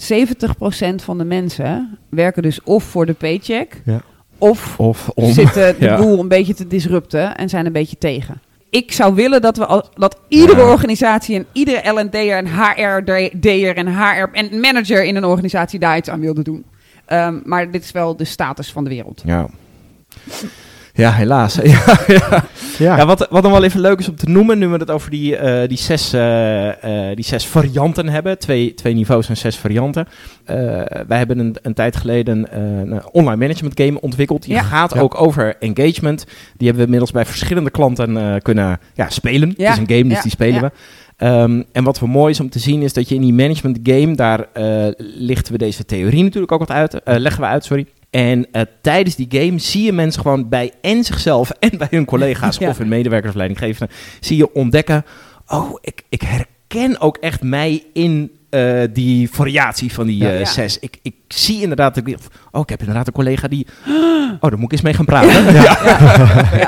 70% 0.00 1.02
van 1.02 1.18
de 1.18 1.24
mensen 1.24 1.98
werken 2.08 2.42
dus 2.42 2.62
of 2.62 2.84
voor 2.84 3.06
de 3.06 3.12
paycheck, 3.12 3.82
Ja. 3.84 4.00
of 4.38 4.78
Of 4.78 5.08
om. 5.08 5.32
zitten 5.32 5.76
de 5.78 5.84
Ja. 5.86 5.96
boel 5.96 6.18
een 6.20 6.28
beetje 6.28 6.54
te 6.54 6.66
disrupten 6.66 7.36
en 7.36 7.48
zijn 7.48 7.66
een 7.66 7.72
beetje 7.72 7.98
tegen. 7.98 8.40
Ik 8.70 8.92
zou 8.92 9.14
willen 9.14 9.40
dat, 9.42 9.56
we 9.56 9.66
al, 9.66 9.88
dat 9.94 10.16
iedere 10.28 10.60
Ja. 10.60 10.70
organisatie 10.70 11.36
en 11.36 11.46
iedere 11.52 11.90
L&D'er 12.00 12.36
en 12.36 12.46
HRD'er 12.46 13.76
en 13.76 13.88
HR 13.96 14.28
en 14.32 14.60
manager 14.60 15.04
in 15.04 15.16
een 15.16 15.24
organisatie 15.24 15.78
daar 15.78 15.96
iets 15.96 16.08
aan 16.08 16.20
wilde 16.20 16.42
doen. 16.42 16.64
Ehm, 17.06 17.38
maar 17.44 17.70
dit 17.70 17.84
is 17.84 17.92
wel 17.92 18.16
de 18.16 18.24
status 18.24 18.72
van 18.72 18.84
de 18.84 18.90
wereld. 18.90 19.22
Ja. 19.24 19.48
Ja, 20.92 21.12
helaas. 21.12 21.54
ja, 21.62 21.98
ja. 22.06 22.44
Ja. 22.78 22.96
Ja, 22.96 23.06
wat, 23.06 23.26
wat 23.30 23.42
dan 23.42 23.52
wel 23.52 23.64
even 23.64 23.80
leuk 23.80 23.98
is 23.98 24.08
om 24.08 24.16
te 24.16 24.28
noemen, 24.28 24.58
nu 24.58 24.68
we 24.68 24.76
het 24.76 24.90
over 24.90 25.10
die, 25.10 25.36
eh, 25.36 25.68
die, 25.68 25.78
zes, 25.78 26.12
eh, 26.12 27.08
eh, 27.10 27.16
die 27.16 27.24
zes 27.24 27.46
varianten 27.46 28.08
hebben, 28.08 28.38
twee, 28.38 28.74
twee 28.74 28.94
niveaus 28.94 29.28
en 29.28 29.36
zes 29.36 29.56
varianten. 29.56 30.06
Eh, 30.44 30.56
wij 31.08 31.18
hebben 31.18 31.38
een, 31.38 31.56
een 31.62 31.74
tijd 31.74 31.96
geleden 31.96 32.52
eh, 32.52 32.60
een 32.78 33.02
online 33.12 33.36
management 33.36 33.80
game 33.80 34.00
ontwikkeld. 34.00 34.42
Die 34.42 34.54
Ja. 34.54 34.62
gaat 34.62 34.94
Ja. 34.94 35.00
ook 35.00 35.20
over 35.20 35.56
engagement. 35.58 36.24
Die 36.24 36.66
hebben 36.66 36.76
we 36.76 36.82
inmiddels 36.82 37.10
bij 37.10 37.24
verschillende 37.24 37.70
klanten 37.70 38.16
eh, 38.16 38.34
kunnen 38.42 38.78
ja, 38.94 39.08
spelen. 39.10 39.54
Ja. 39.56 39.64
Het 39.70 39.72
is 39.72 39.78
een 39.88 39.96
game, 39.96 40.08
dus 40.08 40.16
Ja. 40.16 40.22
die 40.22 40.30
spelen 40.30 40.54
Ja. 40.54 40.60
we. 40.60 40.70
Ehm, 41.16 41.62
en 41.72 41.84
wat 41.84 42.00
wel 42.00 42.08
mooi 42.08 42.30
is 42.32 42.40
om 42.40 42.50
te 42.50 42.58
zien 42.58 42.82
is 42.82 42.92
dat 42.92 43.08
je 43.08 43.14
in 43.14 43.20
die 43.20 43.32
management 43.32 43.78
game, 43.82 44.14
daar 44.14 44.46
eh, 44.52 44.86
lichten 44.98 45.52
we 45.52 45.58
deze 45.58 45.84
theorie 45.84 46.22
natuurlijk 46.22 46.52
ook 46.52 46.58
wat 46.58 46.70
uit, 46.70 47.02
eh, 47.02 47.16
leggen 47.18 47.40
we 47.42 47.46
uit, 47.48 47.64
sorry. 47.64 47.86
En 48.10 48.46
eh, 48.52 48.62
tijdens 48.82 49.14
die 49.16 49.26
game 49.30 49.58
zie 49.58 49.82
je 49.82 49.92
mensen 49.92 50.22
gewoon 50.22 50.48
bij 50.48 50.72
en 50.80 51.04
zichzelf 51.04 51.50
en 51.60 51.78
bij 51.78 51.86
hun 51.90 52.04
collega's 52.04 52.56
Ja. 52.58 52.68
of 52.68 52.78
hun 52.78 52.88
medewerkers 52.88 53.30
of 53.30 53.36
leidinggevenden, 53.36 53.96
zie 54.20 54.36
je 54.36 54.54
ontdekken, 54.54 55.04
oh, 55.46 55.74
ik, 55.80 56.02
ik 56.08 56.22
herken 56.22 57.00
ook 57.00 57.16
echt 57.16 57.42
mij 57.42 57.82
in 57.92 58.30
eh, 58.50 58.82
die 58.92 59.30
variatie 59.30 59.92
van 59.92 60.06
die 60.06 60.16
Ja. 60.16 60.30
eh, 60.32 60.38
Ja. 60.38 60.44
zes. 60.44 60.78
Ik, 60.78 60.98
ik 61.02 61.14
zie 61.34 61.60
inderdaad, 61.62 61.96
ik, 61.96 62.16
oh, 62.50 62.60
ik 62.60 62.68
heb 62.68 62.78
inderdaad 62.80 63.06
een 63.06 63.12
collega 63.12 63.48
die, 63.48 63.66
oh, 64.40 64.40
daar 64.50 64.58
moet 64.58 64.62
ik 64.64 64.72
eens 64.72 64.80
mee 64.80 64.94
gaan 64.94 65.04
praten. 65.04 65.52
Ja. 65.54 65.76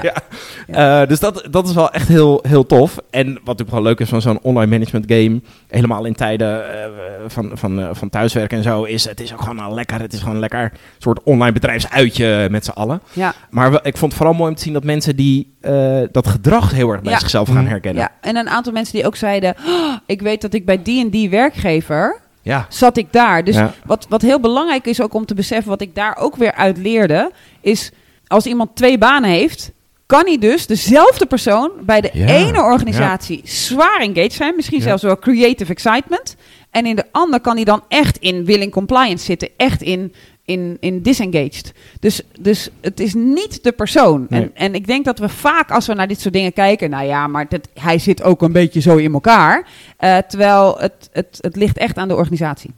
Ja. 0.02 1.02
Eh, 1.02 1.08
dus 1.08 1.20
dat, 1.20 1.46
dat 1.50 1.68
is 1.68 1.74
wel 1.74 1.90
echt 1.90 2.08
heel, 2.08 2.44
heel 2.48 2.66
tof. 2.66 2.96
En 3.10 3.26
wat 3.26 3.34
natuurlijk 3.44 3.70
wel 3.70 3.82
leuk 3.82 4.00
is 4.00 4.08
van 4.08 4.20
zo'n 4.22 4.38
online 4.42 4.70
management 4.70 5.04
game, 5.08 5.40
helemaal 5.68 6.04
in 6.04 6.14
tijden 6.14 6.82
eh, 6.82 6.88
van, 7.26 7.50
van, 7.54 7.80
eh, 7.80 7.88
van 7.92 8.08
thuiswerken 8.10 8.56
en 8.56 8.62
zo, 8.62 8.82
is 8.82 9.04
het 9.04 9.20
is 9.20 9.32
ook 9.32 9.40
gewoon 9.40 9.58
al 9.58 9.74
lekker. 9.74 10.00
Het 10.00 10.12
is 10.12 10.18
gewoon 10.18 10.34
een 10.34 10.40
lekker 10.40 10.72
soort 10.98 11.22
online 11.22 11.52
bedrijfsuitje 11.52 12.48
met 12.50 12.64
z'n 12.64 12.70
allen. 12.70 13.00
Ja, 13.12 13.34
Maar 13.50 13.70
wel- 13.70 13.80
ik 13.86 13.96
vond 13.96 14.12
het 14.12 14.14
vooral 14.20 14.34
mooi 14.36 14.50
om 14.50 14.56
te 14.56 14.62
zien 14.62 14.72
dat 14.72 14.84
mensen 14.84 15.16
die 15.16 15.50
eh, 15.60 16.00
dat 16.12 16.26
gedrag 16.28 16.70
heel 16.72 16.90
erg 16.90 17.02
bij 17.02 17.12
Ja. 17.12 17.18
zichzelf 17.18 17.48
gaan 17.48 17.56
Mhm. 17.56 17.66
herkennen. 17.70 18.02
ja, 18.02 18.10
en 18.20 18.36
een 18.36 18.48
aantal 18.48 18.72
mensen 18.72 18.94
die 18.94 19.06
ook 19.06 19.16
zeiden: 19.16 19.54
"Oh, 19.66 19.96
Ik 20.06 20.22
weet 20.22 20.40
dat 20.40 20.54
ik 20.54 20.64
bij 20.66 20.82
die 20.82 21.04
en 21.04 21.10
die 21.10 21.30
werkgever 21.30 22.20
Ja. 22.42 22.66
zat 22.68 22.96
ik 22.96 23.12
daar. 23.12 23.44
Dus 23.44 23.54
Ja. 23.54 23.74
wat, 23.86 24.06
wat 24.08 24.22
heel 24.22 24.40
belangrijk 24.40 24.86
is 24.86 25.00
ook 25.00 25.14
om 25.14 25.26
te 25.26 25.34
beseffen, 25.34 25.70
wat 25.70 25.80
ik 25.80 25.94
daar 25.94 26.16
ook 26.16 26.36
weer 26.36 26.52
uit 26.54 26.78
leerde, 26.78 27.30
is 27.60 27.90
als 28.26 28.46
iemand 28.46 28.76
twee 28.76 28.98
banen 28.98 29.30
heeft, 29.30 29.70
kan 30.06 30.26
hij 30.26 30.38
dus 30.38 30.66
dezelfde 30.66 31.26
persoon 31.26 31.70
bij 31.80 32.00
de 32.00 32.10
Ja, 32.12 32.26
ene 32.26 32.62
organisatie 32.62 33.40
zwaar 33.44 34.00
engaged 34.00 34.32
zijn, 34.32 34.56
misschien 34.56 34.80
zelfs 34.82 35.02
wel 35.02 35.18
creative 35.18 35.72
excitement, 35.72 36.36
en 36.70 36.86
in 36.86 36.96
de 36.96 37.04
ander 37.12 37.40
kan 37.40 37.54
hij 37.56 37.64
dan 37.64 37.82
echt 37.88 38.16
in 38.16 38.44
willing 38.44 38.72
compliance 38.72 39.24
zitten, 39.24 39.48
echt 39.56 39.82
in, 39.82 40.14
in, 40.52 40.76
in 40.80 41.02
disengaged. 41.02 41.72
Dus, 42.00 42.22
dus 42.40 42.70
het 42.80 43.00
is 43.00 43.14
niet 43.14 43.62
de 43.62 43.72
persoon. 43.72 44.26
Nee. 44.28 44.40
En, 44.40 44.50
en 44.54 44.74
ik 44.74 44.86
denk 44.86 45.04
dat 45.04 45.18
we 45.18 45.28
vaak 45.28 45.70
als 45.70 45.86
we 45.86 45.94
naar 45.94 46.08
dit 46.08 46.20
soort 46.20 46.34
dingen 46.34 46.52
kijken, 46.52 46.90
nou 46.90 47.06
ja, 47.06 47.26
maar 47.26 47.48
dat, 47.48 47.68
hij 47.74 47.98
zit 47.98 48.22
ook 48.22 48.42
een 48.42 48.52
beetje 48.52 48.80
zo 48.80 48.96
in 48.96 49.12
elkaar, 49.12 49.66
eh, 49.96 50.18
terwijl 50.18 50.78
het, 50.78 51.08
het, 51.12 51.38
het 51.40 51.56
ligt 51.56 51.78
echt 51.78 51.96
aan 51.96 52.08
de 52.08 52.16
organisatie. 52.16 52.70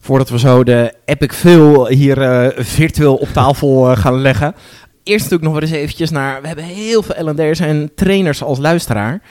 Voordat 0.00 0.28
we 0.28 0.38
zo 0.38 0.64
de 0.64 0.94
epic 1.04 1.36
veel 1.36 1.88
hier 1.88 2.22
eh, 2.22 2.64
virtueel 2.64 3.14
op 3.14 3.28
tafel 3.28 3.90
eh, 3.90 3.96
gaan 3.96 4.20
leggen. 4.20 4.54
Eerst 5.02 5.30
natuurlijk 5.30 5.42
nog 5.42 5.52
wel 5.52 5.62
eens 5.62 5.80
eventjes 5.80 6.10
naar... 6.10 6.40
We 6.40 6.46
hebben 6.46 6.64
heel 6.64 7.02
veel 7.02 7.30
L&D'ers 7.30 7.60
en 7.60 7.90
trainers 7.94 8.42
als 8.42 8.58
luisteraar. 8.58 9.22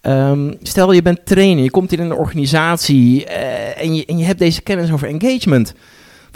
Ehm, 0.00 0.52
stel 0.62 0.92
je 0.92 1.02
bent 1.02 1.26
trainer, 1.26 1.64
je 1.64 1.70
komt 1.70 1.92
in 1.92 2.00
een 2.00 2.12
organisatie 2.12 3.26
en, 3.26 3.94
je, 3.94 4.06
en 4.06 4.18
je 4.18 4.24
hebt 4.24 4.38
deze 4.38 4.62
kennis 4.62 4.92
over 4.92 5.08
engagement. 5.08 5.74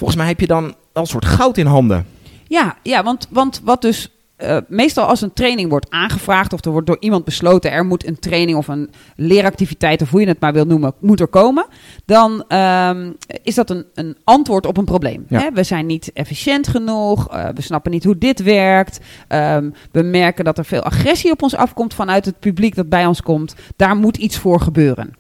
Volgens 0.00 0.18
mij 0.18 0.28
heb 0.28 0.40
je 0.40 0.46
dan 0.46 0.74
al 0.92 1.02
een 1.02 1.08
soort 1.08 1.24
goud 1.24 1.56
in 1.56 1.66
handen. 1.66 2.06
Ja, 2.46 2.76
ja 2.82 3.02
want, 3.02 3.28
want 3.30 3.60
wat 3.64 3.82
dus 3.82 4.10
eh, 4.40 4.56
meestal 4.68 5.04
als 5.04 5.20
een 5.20 5.32
training 5.32 5.68
wordt 5.68 5.90
aangevraagd 5.90 6.52
of 6.52 6.64
er 6.64 6.70
wordt 6.70 6.86
door 6.86 6.96
iemand 7.00 7.24
besloten 7.24 7.72
er 7.72 7.84
moet 7.84 8.06
een 8.06 8.18
training 8.18 8.58
of 8.58 8.68
een 8.68 8.90
leeractiviteit 9.16 10.02
of 10.02 10.10
hoe 10.10 10.20
je 10.20 10.26
het 10.26 10.40
maar 10.40 10.52
wilt 10.52 10.68
noemen, 10.68 10.94
moet 11.00 11.20
er 11.20 11.28
komen, 11.28 11.66
dan 12.04 12.44
ehm, 12.48 13.10
is 13.42 13.54
dat 13.54 13.70
een, 13.70 13.84
een 13.94 14.16
antwoord 14.24 14.66
op 14.66 14.76
een 14.76 14.84
probleem. 14.84 15.24
Ja. 15.28 15.40
Hè? 15.40 15.50
We 15.52 15.62
zijn 15.62 15.86
niet 15.86 16.12
efficiënt 16.12 16.68
genoeg, 16.68 17.28
eh, 17.28 17.48
we 17.54 17.62
snappen 17.62 17.90
niet 17.90 18.04
hoe 18.04 18.18
dit 18.18 18.42
werkt, 18.42 19.00
ehm, 19.28 19.70
we 19.92 20.02
merken 20.02 20.44
dat 20.44 20.58
er 20.58 20.64
veel 20.64 20.82
agressie 20.82 21.30
op 21.30 21.42
ons 21.42 21.56
afkomt 21.56 21.94
vanuit 21.94 22.24
het 22.24 22.38
publiek 22.38 22.74
dat 22.74 22.88
bij 22.88 23.06
ons 23.06 23.22
komt. 23.22 23.54
Daar 23.76 23.96
moet 23.96 24.16
iets 24.16 24.38
voor 24.38 24.60
gebeuren. 24.60 25.14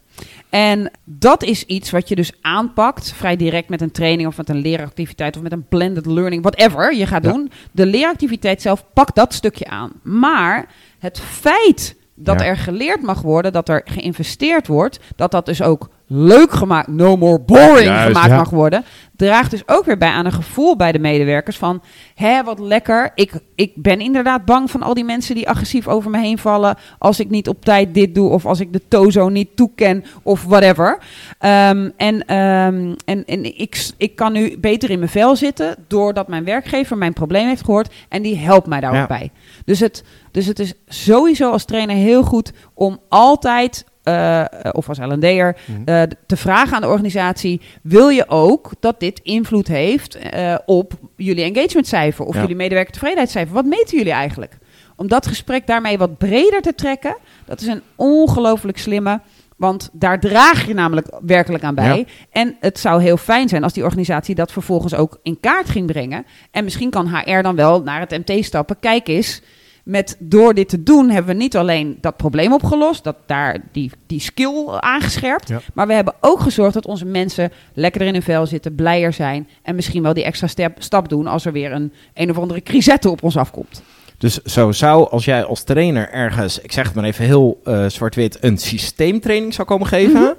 En 0.50 0.90
dat 1.04 1.42
is 1.42 1.64
iets 1.64 1.90
wat 1.90 2.08
je 2.08 2.14
dus 2.14 2.32
aanpakt, 2.40 3.12
vrij 3.12 3.36
direct 3.36 3.68
met 3.68 3.80
een 3.80 3.90
training 3.90 4.28
of 4.28 4.36
met 4.36 4.48
een 4.48 4.60
leeractiviteit 4.60 5.36
of 5.36 5.42
met 5.42 5.52
een 5.52 5.66
blended 5.68 6.06
learning, 6.06 6.42
whatever 6.42 6.94
je 6.94 7.06
gaat 7.06 7.24
Ja. 7.24 7.32
doen. 7.32 7.50
De 7.72 7.86
leeractiviteit 7.86 8.62
zelf 8.62 8.84
pakt 8.94 9.14
dat 9.14 9.34
stukje 9.34 9.66
aan. 9.66 9.92
Maar 10.02 10.68
het 10.98 11.20
feit 11.20 11.96
dat 12.14 12.40
Ja. 12.40 12.46
er 12.46 12.56
geleerd 12.56 13.02
mag 13.02 13.20
worden, 13.22 13.52
dat 13.52 13.68
er 13.68 13.80
geïnvesteerd 13.84 14.66
wordt, 14.66 15.00
dat 15.16 15.30
dat 15.30 15.46
dus 15.46 15.62
ook 15.62 15.88
leuk 16.12 16.52
gemaakt, 16.52 16.88
no 16.88 17.16
more 17.16 17.40
boring 17.40 17.84
Juist, 17.86 18.06
gemaakt 18.06 18.30
ja. 18.30 18.36
mag 18.36 18.50
worden, 18.50 18.84
draagt 19.16 19.50
dus 19.50 19.62
ook 19.66 19.84
weer 19.84 19.98
bij 19.98 20.08
aan 20.08 20.26
een 20.26 20.32
gevoel 20.32 20.76
bij 20.76 20.92
de 20.92 20.98
medewerkers 20.98 21.56
van, 21.56 21.82
hè, 22.14 22.42
wat 22.42 22.58
lekker. 22.58 23.10
Ik, 23.14 23.32
ik 23.54 23.72
ben 23.74 24.00
inderdaad 24.00 24.44
bang 24.44 24.70
van 24.70 24.82
al 24.82 24.94
die 24.94 25.04
mensen 25.04 25.34
die 25.34 25.48
agressief 25.48 25.88
over 25.88 26.10
me 26.10 26.18
heen 26.18 26.38
vallen 26.38 26.76
als 26.98 27.20
ik 27.20 27.30
niet 27.30 27.48
op 27.48 27.64
tijd 27.64 27.94
dit 27.94 28.14
doe 28.14 28.30
of 28.30 28.46
als 28.46 28.60
ik 28.60 28.72
de 28.72 28.82
tozo 28.88 29.28
niet 29.28 29.56
toeken 29.56 30.04
of 30.22 30.44
whatever. 30.44 30.98
Ehm, 31.38 31.90
en 31.96 32.24
ehm, 32.26 32.94
en, 33.04 33.24
en 33.24 33.58
ik, 33.58 33.88
ik 33.96 34.16
kan 34.16 34.32
nu 34.32 34.58
beter 34.58 34.90
in 34.90 34.98
mijn 34.98 35.10
vel 35.10 35.36
zitten 35.36 35.74
doordat 35.88 36.28
mijn 36.28 36.44
werkgever 36.44 36.98
mijn 36.98 37.12
probleem 37.12 37.46
heeft 37.48 37.64
gehoord 37.64 37.94
en 38.08 38.22
die 38.22 38.36
helpt 38.36 38.66
mij 38.66 38.80
daar 38.80 38.94
Ja. 38.94 39.02
ook 39.02 39.08
bij. 39.08 39.30
Dus 39.64 39.80
het, 39.80 40.04
dus 40.30 40.46
het 40.46 40.58
is 40.58 40.74
sowieso 40.86 41.50
als 41.50 41.64
trainer 41.64 41.96
heel 41.96 42.22
goed 42.22 42.52
om 42.74 42.98
altijd, 43.08 43.84
eh, 44.10 44.70
of 44.72 44.88
als 44.88 44.98
L&D'er, 44.98 45.56
Mhm. 45.66 45.80
eh, 45.84 46.02
te 46.26 46.36
vragen 46.36 46.74
aan 46.74 46.80
de 46.80 46.88
organisatie: 46.88 47.60
wil 47.82 48.08
je 48.08 48.24
ook 48.28 48.70
dat 48.80 49.00
dit 49.00 49.20
invloed 49.22 49.68
heeft 49.68 50.14
eh, 50.14 50.54
op 50.66 50.92
jullie 51.16 51.44
engagementcijfer 51.44 52.24
of 52.24 52.34
Ja. 52.34 52.40
jullie 52.40 52.56
medewerkertevredenheidscijfer? 52.56 53.54
Wat 53.54 53.64
meten 53.64 53.96
jullie 53.98 54.12
eigenlijk? 54.12 54.58
Om 54.96 55.08
dat 55.08 55.26
gesprek 55.26 55.66
daarmee 55.66 55.98
wat 55.98 56.18
breder 56.18 56.60
te 56.60 56.74
trekken, 56.74 57.16
dat 57.44 57.60
is 57.60 57.66
een 57.66 57.82
ongelooflijk 57.96 58.78
slimme. 58.78 59.20
Want 59.56 59.88
daar 59.92 60.20
draag 60.20 60.66
je 60.66 60.74
namelijk 60.74 61.06
werkelijk 61.22 61.64
aan 61.64 61.74
bij. 61.74 61.96
Ja. 61.98 62.04
En 62.30 62.56
het 62.60 62.78
zou 62.78 63.02
heel 63.02 63.16
fijn 63.16 63.48
zijn 63.48 63.62
als 63.62 63.72
die 63.72 63.84
organisatie 63.84 64.34
dat 64.34 64.52
vervolgens 64.52 64.94
ook 64.94 65.18
in 65.22 65.40
kaart 65.40 65.68
ging 65.70 65.86
brengen. 65.86 66.26
En 66.50 66.64
misschien 66.64 66.90
kan 66.90 67.08
HR 67.16 67.40
dan 67.42 67.56
wel 67.56 67.82
naar 67.82 68.00
het 68.00 68.26
MT 68.26 68.44
stappen. 68.44 68.76
Kijk 68.80 69.08
eens, 69.08 69.42
met, 69.90 70.16
door 70.18 70.54
dit 70.54 70.68
te 70.68 70.82
doen 70.82 71.10
hebben 71.10 71.34
we 71.36 71.42
niet 71.42 71.56
alleen 71.56 71.98
dat 72.00 72.16
probleem 72.16 72.52
opgelost, 72.52 73.04
dat 73.04 73.16
daar 73.26 73.58
die, 73.72 73.90
die 74.06 74.20
skill 74.20 74.66
aangescherpt. 74.68 75.48
Ja. 75.48 75.60
Maar 75.74 75.86
we 75.86 75.92
hebben 75.92 76.14
ook 76.20 76.40
gezorgd 76.40 76.74
dat 76.74 76.86
onze 76.86 77.04
mensen 77.04 77.52
lekkerder 77.74 78.08
in 78.08 78.14
hun 78.14 78.22
vel 78.22 78.46
zitten, 78.46 78.74
blijer 78.74 79.12
zijn. 79.12 79.48
En 79.62 79.74
misschien 79.74 80.02
wel 80.02 80.14
die 80.14 80.24
extra 80.24 80.46
step, 80.46 80.82
stap 80.82 81.08
doen 81.08 81.26
als 81.26 81.44
er 81.44 81.52
weer 81.52 81.72
een 81.72 81.92
een 82.14 82.30
of 82.30 82.38
andere 82.38 82.62
crisette 82.62 83.10
op 83.10 83.22
ons 83.22 83.36
afkomt. 83.36 83.82
Dus 84.18 84.42
zo 84.42 84.72
zou, 84.72 85.10
als 85.10 85.24
jij 85.24 85.44
als 85.44 85.62
trainer 85.62 86.10
ergens, 86.10 86.58
ik 86.60 86.72
zeg 86.72 86.86
het 86.86 86.94
maar 86.94 87.04
even 87.04 87.24
heel 87.24 87.60
eh, 87.64 87.86
zwart-wit, 87.86 88.38
een 88.40 88.58
systeemtraining 88.58 89.54
zou 89.54 89.66
komen 89.68 89.86
geven, 89.86 90.20
Mhm. 90.20 90.32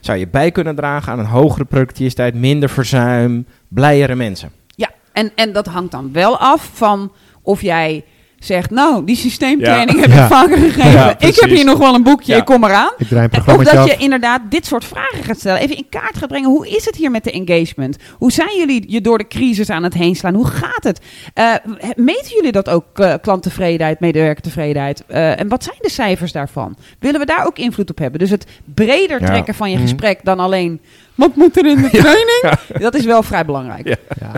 zou 0.00 0.18
je 0.18 0.28
bij 0.28 0.50
kunnen 0.50 0.74
dragen 0.74 1.12
aan 1.12 1.18
een 1.18 1.26
hogere 1.26 1.64
productiviteit, 1.64 2.34
minder 2.34 2.68
verzuim, 2.68 3.46
blijere 3.68 4.14
mensen. 4.14 4.50
Ja, 4.66 4.90
en, 5.12 5.32
en 5.34 5.52
dat 5.52 5.66
hangt 5.66 5.90
dan 5.90 6.12
wel 6.12 6.38
af 6.38 6.70
van 6.72 7.12
of 7.42 7.62
jij 7.62 8.04
zegt, 8.46 8.70
nou, 8.70 9.04
die 9.04 9.16
systeemtraining 9.16 9.92
Ja. 9.96 10.00
heb 10.02 10.10
ik 10.10 10.16
Ja. 10.16 10.28
vaker 10.28 10.58
gegeven. 10.58 10.90
Ja, 10.90 11.18
ik 11.18 11.34
heb 11.40 11.50
hier 11.50 11.64
nog 11.64 11.78
wel 11.78 11.94
een 11.94 12.02
boekje, 12.02 12.32
Ja. 12.32 12.38
ik 12.38 12.44
kom 12.44 12.64
eraan. 12.64 12.92
Ik 12.98 13.06
draai 13.08 13.24
een 13.24 13.30
En 13.30 13.42
programma 13.42 13.64
dat 13.64 13.76
af. 13.76 13.86
je 13.86 13.96
inderdaad 13.96 14.40
dit 14.48 14.66
soort 14.66 14.84
vragen 14.84 15.24
gaat 15.24 15.38
stellen. 15.38 15.60
Even 15.60 15.76
in 15.76 15.86
kaart 15.90 16.16
gaat 16.16 16.28
brengen. 16.28 16.48
Hoe 16.50 16.68
is 16.68 16.84
het 16.84 16.96
hier 16.96 17.10
met 17.10 17.24
de 17.24 17.30
engagement? 17.30 17.96
Hoe 18.18 18.32
zijn 18.32 18.56
jullie 18.58 18.84
je 18.92 19.00
door 19.00 19.18
de 19.18 19.26
crisis 19.28 19.70
aan 19.70 19.82
het 19.82 19.94
heen 19.94 20.14
slaan? 20.16 20.34
Hoe 20.34 20.46
gaat 20.46 20.84
het? 20.84 21.00
Eh, 21.34 21.52
meten 21.96 22.34
jullie 22.36 22.52
dat 22.52 22.68
ook, 22.68 22.84
eh, 22.98 23.14
klanttevredenheid, 23.22 24.00
medewerkertevredenheid? 24.00 25.04
Eh, 25.06 25.40
en 25.40 25.48
wat 25.48 25.64
zijn 25.64 25.76
de 25.80 25.90
cijfers 25.90 26.32
daarvan? 26.32 26.76
Willen 26.98 27.20
we 27.20 27.26
daar 27.26 27.46
ook 27.46 27.58
invloed 27.58 27.90
op 27.90 27.98
hebben? 27.98 28.18
Dus 28.20 28.30
het 28.30 28.46
breder 28.74 29.20
Ja. 29.20 29.26
trekken 29.26 29.54
van 29.54 29.70
je 29.70 29.76
Mhm. 29.76 29.84
gesprek 29.86 30.20
dan 30.22 30.38
alleen... 30.40 30.80
Wat 31.14 31.36
moet 31.36 31.56
er 31.58 31.66
in 31.66 31.82
de 31.82 31.90
training? 31.98 32.58
Dat 32.82 32.94
is 32.94 33.04
wel 33.04 33.22
vrij 33.22 33.44
belangrijk. 33.44 33.88
Ja. 33.88 33.96
Ja. 34.20 34.32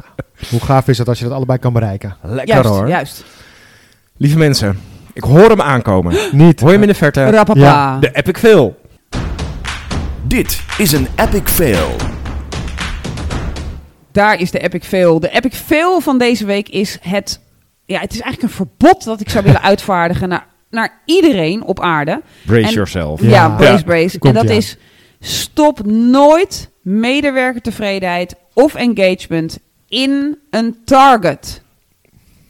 Hoe 0.51 0.61
gaaf 0.61 0.89
is 0.89 0.97
dat 0.97 1.09
als 1.09 1.19
je 1.19 1.25
dat 1.25 1.33
allebei 1.35 1.59
kan 1.59 1.73
bereiken? 1.73 2.17
Lekker 2.23 2.55
Juist, 2.55 2.69
hoor. 2.71 2.89
juist. 2.89 3.25
Lieve 4.19 4.39
mensen, 4.39 4.79
ik 5.13 5.23
hoor 5.23 5.49
hem 5.51 5.61
aankomen. 5.61 6.15
Niet. 6.33 6.61
Hoor 6.61 6.69
je 6.69 6.75
hem 6.75 6.83
in 6.83 6.89
de 6.89 6.95
verte? 6.99 7.31
Rapapa. 7.31 7.61
Ja. 7.61 7.99
De 7.99 8.11
epic 8.13 8.39
fail. 8.39 8.77
Dit 10.23 10.61
is 10.79 10.93
een 10.93 11.07
epic 11.17 11.43
fail. 11.49 11.97
Daar 14.13 14.41
is 14.41 14.51
de 14.51 14.59
epic 14.59 14.83
fail. 14.85 15.21
De 15.21 15.31
epic 15.31 15.55
fail 15.55 16.01
van 16.01 16.19
deze 16.19 16.45
week 16.47 16.69
is 16.69 16.99
het... 17.01 17.41
Ja, 17.85 18.01
het 18.01 18.13
is 18.13 18.21
eigenlijk 18.21 18.53
een 18.53 18.67
verbod 18.67 19.05
dat 19.05 19.21
ik 19.21 19.31
zou 19.31 19.45
willen 19.45 19.63
uitvaardigen 19.73 20.29
naar, 20.29 20.47
naar 20.71 21.01
iedereen 21.05 21.63
op 21.65 21.81
aarde. 21.81 22.23
Brace 22.47 22.67
En- 22.67 22.73
yourself. 22.73 23.21
Ja, 23.23 23.29
Ja. 23.29 23.49
brace, 23.49 23.73
Ja. 23.73 23.83
brace. 23.83 24.19
En 24.21 24.35
dat 24.35 24.51
is 24.51 24.77
stop 25.21 25.87
nooit 25.87 26.71
medewerkertevredenheid 26.83 28.35
of 28.55 28.75
engagement 28.75 29.59
in 29.89 30.39
een 30.51 30.77
target. 30.85 31.63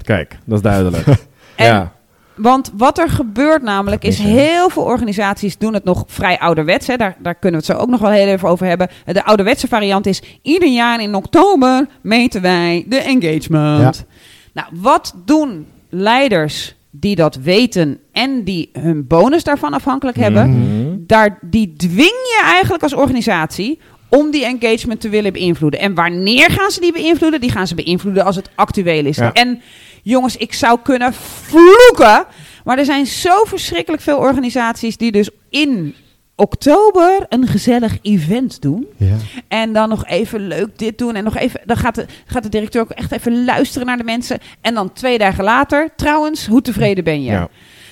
Kijk, 0.03 0.39
dat 0.45 0.57
is 0.57 0.63
duidelijk. 0.63 1.05
En- 1.59 1.67
ja. 1.67 1.93
Want 2.35 2.71
wat 2.77 2.99
er 2.99 3.09
gebeurt 3.09 3.63
namelijk 3.63 4.05
is, 4.05 4.19
heel 4.19 4.69
veel 4.69 4.83
organisaties 4.83 5.59
doen 5.59 5.75
het 5.75 5.85
nog 5.85 6.05
vrij 6.07 6.39
ouderwets. 6.39 6.87
Hè. 6.87 6.97
Daar, 6.97 7.17
daar 7.19 7.35
kunnen 7.35 7.61
we 7.61 7.67
het 7.67 7.77
zo 7.77 7.83
ook 7.83 7.91
nog 7.91 8.01
wel 8.01 8.11
heel 8.11 8.27
even 8.27 8.49
over 8.49 8.67
hebben. 8.67 8.89
De 9.07 9.25
ouderwetse 9.25 9.69
variant 9.69 10.07
is, 10.07 10.23
ieder 10.43 10.69
jaar 10.69 11.01
in 11.03 11.15
oktober 11.15 11.87
meten 12.03 12.43
wij 12.43 12.85
de 12.89 12.97
engagement. 12.97 14.05
Nou, 14.53 14.69
wat 14.73 15.15
doen 15.25 15.67
leiders 15.89 16.75
die 16.91 17.17
dat 17.17 17.37
weten 17.37 17.99
en 18.13 18.45
die 18.45 18.71
hun 18.73 19.07
bonus 19.07 19.45
daarvan 19.45 19.73
afhankelijk 19.75 20.17
hebben? 20.17 20.51
Mhm. 20.51 20.97
daar, 21.07 21.39
die 21.43 21.73
dwing 21.77 21.99
je 22.25 22.41
eigenlijk 22.45 22.83
als 22.83 22.95
organisatie 22.95 23.79
om 24.09 24.31
die 24.31 24.45
engagement 24.45 25.01
te 25.01 25.09
willen 25.09 25.33
beïnvloeden. 25.33 25.81
En 25.81 25.95
wanneer 25.95 26.51
gaan 26.51 26.71
ze 26.71 26.81
die 26.81 26.93
beïnvloeden? 26.93 27.41
Die 27.41 27.51
gaan 27.51 27.67
ze 27.67 27.75
beïnvloeden 27.75 28.25
als 28.25 28.37
het 28.37 28.51
actueel 28.55 29.05
is. 29.05 29.17
Ja. 29.17 29.33
En 29.33 29.61
jongens, 30.03 30.37
ik 30.37 30.53
zou 30.53 30.79
kunnen 30.83 31.15
vloeken, 31.15 32.27
maar 32.65 32.79
er 32.79 32.85
zijn 32.85 33.07
zo 33.07 33.45
verschrikkelijk 33.45 34.03
veel 34.03 34.17
organisaties 34.17 34.97
die 34.97 35.13
dus 35.13 35.31
in 35.51 35.95
oktober 36.39 37.27
een 37.29 37.47
gezellig 37.47 37.99
event 38.03 38.63
doen. 38.63 38.87
Ja. 38.97 39.17
En 39.49 39.73
dan 39.73 39.89
nog 39.89 40.07
even 40.07 40.47
leuk 40.47 40.79
dit 40.79 40.99
doen. 40.99 41.15
En 41.15 41.25
nog 41.25 41.37
even, 41.37 41.61
dan 41.65 41.77
gaat 41.77 41.95
de, 41.95 42.07
gaat 42.27 42.43
de 42.43 42.49
directeur 42.49 42.83
ook 42.83 42.91
echt 42.91 43.13
even 43.13 43.45
luisteren 43.45 43.87
naar 43.87 43.97
de 43.97 44.05
mensen. 44.05 44.39
En 44.61 44.75
dan 44.75 44.93
twee 44.93 45.19
dagen 45.19 45.45
later, 45.45 45.91
trouwens, 45.97 46.47
hoe 46.47 46.61
tevreden 46.61 47.05
ben 47.05 47.23
je? 47.23 47.31
Ja. 47.31 47.49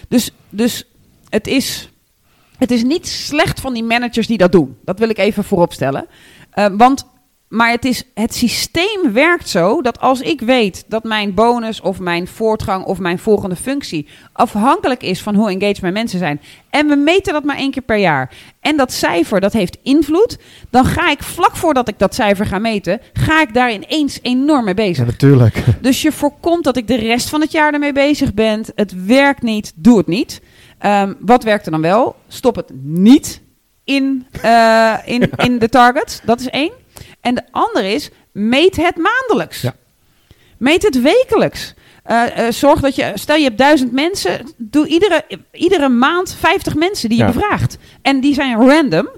Dus, 0.09 0.31
dus 0.51 0.85
het, 1.29 1.47
is, 1.47 1.91
het 2.59 2.71
is 2.71 2.83
niet 2.83 3.07
slecht 3.07 3.61
van 3.61 3.75
die 3.75 3.85
managers 3.85 4.27
die 4.27 4.39
dat 4.39 4.53
doen. 4.53 4.77
Dat 4.85 4.99
wil 4.99 5.09
ik 5.09 5.19
even 5.19 5.45
vooropstellen. 5.45 6.07
Eh, 6.51 6.67
want, 6.73 7.07
maar 7.49 7.71
het, 7.71 7.85
is, 7.85 8.03
het 8.15 8.35
systeem 8.35 9.13
werkt 9.13 9.49
zo 9.49 9.83
dat 9.83 10.01
als 10.01 10.21
ik 10.21 10.41
weet 10.41 10.85
dat 10.89 11.05
mijn 11.05 11.35
bonus 11.35 11.81
of 11.81 11.99
mijn 11.99 12.27
voortgang 12.27 12.85
of 12.85 12.99
mijn 12.99 13.19
volgende 13.19 13.57
functie 13.57 14.09
afhankelijk 14.33 15.03
is 15.03 15.23
van 15.23 15.35
hoe 15.35 15.51
engaged 15.51 15.81
mijn 15.81 15.93
mensen 15.93 16.19
zijn. 16.19 16.41
En 16.71 16.87
we 16.87 16.97
meten 16.97 17.33
dat 17.33 17.45
maar 17.45 17.57
één 17.57 17.71
keer 17.71 17.83
per 17.83 17.97
jaar. 17.97 18.35
En 18.61 18.77
dat 18.77 18.93
cijfer 18.93 19.41
dat 19.41 19.53
heeft 19.53 19.79
invloed. 19.83 20.39
Dan 20.71 20.85
ga 20.85 21.11
ik 21.11 21.23
vlak 21.23 21.57
voordat 21.57 21.89
ik 21.89 21.99
dat 21.99 22.15
cijfer 22.15 22.47
ga 22.47 22.59
meten, 22.59 23.01
ga 23.13 23.43
ik 23.43 23.55
daar 23.55 23.73
ineens 23.73 24.19
enorm 24.23 24.65
mee 24.65 24.75
bezig. 24.75 25.05
Ja, 25.05 25.11
natuurlijk. 25.11 25.65
Dus 25.81 26.03
je 26.03 26.13
voorkomt 26.13 26.65
dat 26.65 26.77
ik 26.77 26.87
de 26.87 26.97
rest 26.97 27.29
van 27.29 27.41
het 27.41 27.53
jaar 27.53 27.73
ermee 27.73 27.93
bezig 27.93 28.35
ben. 28.35 28.65
Het 28.75 29.05
werkt 29.05 29.43
niet, 29.43 29.73
doe 29.75 29.99
het 29.99 30.07
niet. 30.07 30.41
Ehm, 30.79 31.15
wat 31.21 31.45
werkt 31.45 31.67
er 31.67 31.73
dan 31.73 31.81
wel? 31.81 32.17
Stop 32.29 32.57
het 32.57 32.71
niet 32.83 33.43
in, 33.85 34.27
eh, 34.43 34.95
in, 35.05 35.31
in 35.47 35.59
de 35.59 35.69
target. 35.69 36.23
Dat 36.25 36.41
is 36.41 36.49
één. 36.49 36.73
En 37.27 37.35
de 37.35 37.43
andere 37.51 37.93
is, 37.93 38.11
meet 38.33 38.77
het 38.77 38.97
maandelijks. 38.97 39.61
Ja. 39.61 39.75
Meet 40.59 40.83
het 40.83 41.01
wekelijks. 41.03 41.75
Eh, 42.03 42.47
eh, 42.47 42.53
zorg 42.53 42.81
dat 42.81 42.95
je, 42.97 43.13
stel 43.15 43.37
je 43.37 43.45
hebt 43.45 43.59
duizend 43.59 43.93
mensen, 43.93 44.55
doe 44.57 44.87
iedere, 44.87 45.25
iedere 45.53 45.89
maand 45.89 46.35
50 46.39 46.75
mensen 46.75 47.09
die 47.09 47.19
je 47.19 47.25
Ja. 47.25 47.33
bevraagt. 47.33 47.77
En 48.03 48.21
die 48.21 48.35
zijn 48.35 48.69
random. 48.69 49.09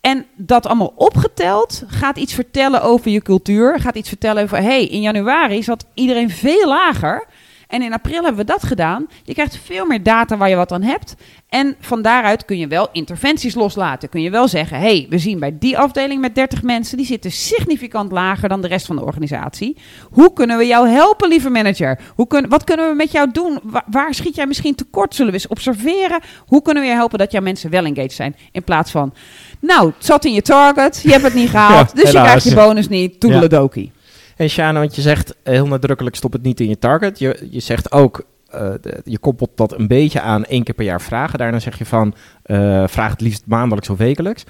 En 0.00 0.26
dat 0.36 0.66
allemaal 0.66 0.92
opgeteld 0.96 1.82
gaat 1.86 2.16
iets 2.16 2.34
vertellen 2.34 2.82
over 2.82 3.10
je 3.10 3.22
cultuur. 3.22 3.80
Gaat 3.80 3.94
iets 3.96 4.08
vertellen 4.08 4.42
over, 4.42 4.62
hey, 4.62 4.84
in 4.86 5.00
januari 5.00 5.62
zat 5.62 5.86
iedereen 5.94 6.30
veel 6.30 6.68
lager. 6.68 7.26
En 7.66 7.82
in 7.82 7.92
april 7.92 8.22
hebben 8.22 8.46
we 8.46 8.52
dat 8.52 8.62
gedaan. 8.62 9.06
Je 9.24 9.32
krijgt 9.32 9.58
veel 9.64 9.86
meer 9.86 10.02
data 10.02 10.36
waar 10.36 10.48
je 10.48 10.56
wat 10.56 10.72
aan 10.72 10.82
hebt. 10.82 11.14
En 11.48 11.76
van 11.80 12.02
daaruit 12.02 12.44
kun 12.44 12.58
je 12.58 12.66
wel 12.66 12.88
interventies 12.92 13.54
loslaten. 13.54 14.08
Kun 14.08 14.22
je 14.22 14.30
wel 14.30 14.48
zeggen: 14.48 14.78
hé, 14.78 14.82
hey, 14.82 15.06
we 15.10 15.18
zien 15.18 15.38
bij 15.38 15.56
die 15.58 15.78
afdeling 15.78 16.20
met 16.20 16.34
30 16.34 16.62
mensen, 16.62 16.96
die 16.96 17.06
zitten 17.06 17.30
significant 17.30 18.12
lager 18.12 18.48
dan 18.48 18.60
de 18.60 18.68
rest 18.68 18.86
van 18.86 18.96
de 18.96 19.04
organisatie. 19.04 19.76
Hoe 20.10 20.32
kunnen 20.32 20.58
we 20.58 20.66
jou 20.66 20.88
helpen, 20.88 21.28
lieve 21.28 21.50
manager? 21.50 21.98
Hoe 22.14 22.26
kun, 22.26 22.48
wat 22.48 22.64
kunnen 22.64 22.88
we 22.88 22.94
met 22.94 23.12
jou 23.12 23.30
doen? 23.32 23.58
Waar, 23.62 23.84
waar 23.90 24.14
schiet 24.14 24.34
jij 24.34 24.46
misschien 24.46 24.74
tekort? 24.74 25.14
Zullen 25.14 25.32
we 25.32 25.38
eens 25.38 25.48
observeren? 25.48 26.20
Hoe 26.46 26.62
kunnen 26.62 26.82
we 26.82 26.88
je 26.88 26.94
helpen 26.94 27.18
dat 27.18 27.32
jouw 27.32 27.42
mensen 27.42 27.70
wel 27.70 27.84
engaged 27.84 28.12
zijn? 28.12 28.36
In 28.52 28.64
plaats 28.64 28.90
van, 28.90 29.14
nou, 29.60 29.86
het 29.86 30.04
zat 30.04 30.24
in 30.24 30.32
je 30.32 30.42
target, 30.42 31.00
je 31.02 31.10
hebt 31.10 31.22
het 31.22 31.34
niet 31.34 31.50
gehaald, 31.56 31.92
Ja, 31.94 32.02
dus 32.02 32.10
je 32.10 32.20
krijgt 32.20 32.44
je 32.44 32.54
bonus 32.54 32.88
niet. 32.88 33.20
Toedeledokie. 33.20 33.92
En 34.36 34.48
Shana, 34.48 34.78
want 34.78 34.94
je 34.96 35.02
zegt 35.02 35.34
heel 35.42 35.66
nadrukkelijk 35.66 36.16
stop 36.16 36.32
het 36.32 36.42
niet 36.42 36.60
in 36.60 36.68
je 36.68 36.78
target. 36.78 37.18
Je, 37.18 37.46
je 37.50 37.60
zegt 37.60 37.92
ook, 37.92 38.24
eh, 38.48 38.70
de- 38.80 39.00
je 39.04 39.18
koppelt 39.18 39.50
dat 39.54 39.78
een 39.78 39.86
beetje 39.86 40.20
aan 40.20 40.44
één 40.44 40.62
keer 40.64 40.74
per 40.74 40.84
jaar 40.84 41.00
vragen. 41.00 41.38
Daarna 41.38 41.58
zeg 41.58 41.78
je 41.78 41.86
van, 41.86 42.14
eh, 42.42 42.84
vraag 42.86 43.10
het 43.10 43.20
liefst 43.20 43.42
maandelijks 43.46 43.90
of 43.90 43.98
wekelijks. 43.98 44.44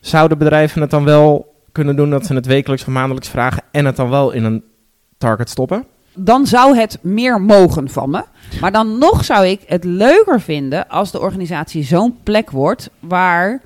Zouden 0.00 0.38
bedrijven 0.38 0.80
het 0.80 0.90
dan 0.90 1.04
wel 1.04 1.54
kunnen 1.72 1.96
doen 1.96 2.10
dat 2.10 2.26
ze 2.26 2.34
het 2.34 2.46
wekelijks 2.46 2.82
of 2.84 2.88
maandelijks 2.92 3.28
vragen 3.28 3.62
en 3.70 3.84
het 3.84 3.96
dan 3.96 4.10
wel 4.10 4.30
in 4.30 4.44
een 4.44 4.64
target 5.18 5.50
stoppen? 5.50 5.84
dan 6.14 6.46
zou 6.46 6.76
het 6.76 6.98
meer 7.02 7.40
mogen 7.40 7.88
van 7.90 8.10
me. 8.10 8.24
Maar 8.60 8.72
dan 8.72 8.98
nog 8.98 9.24
zou 9.24 9.46
ik 9.46 9.60
het 9.66 9.84
leuker 9.84 10.40
vinden 10.40 10.88
als 10.88 11.10
de 11.10 11.20
organisatie 11.20 11.82
zo'n 11.82 12.18
plek 12.22 12.50
wordt 12.50 12.90
waar, 13.00 13.62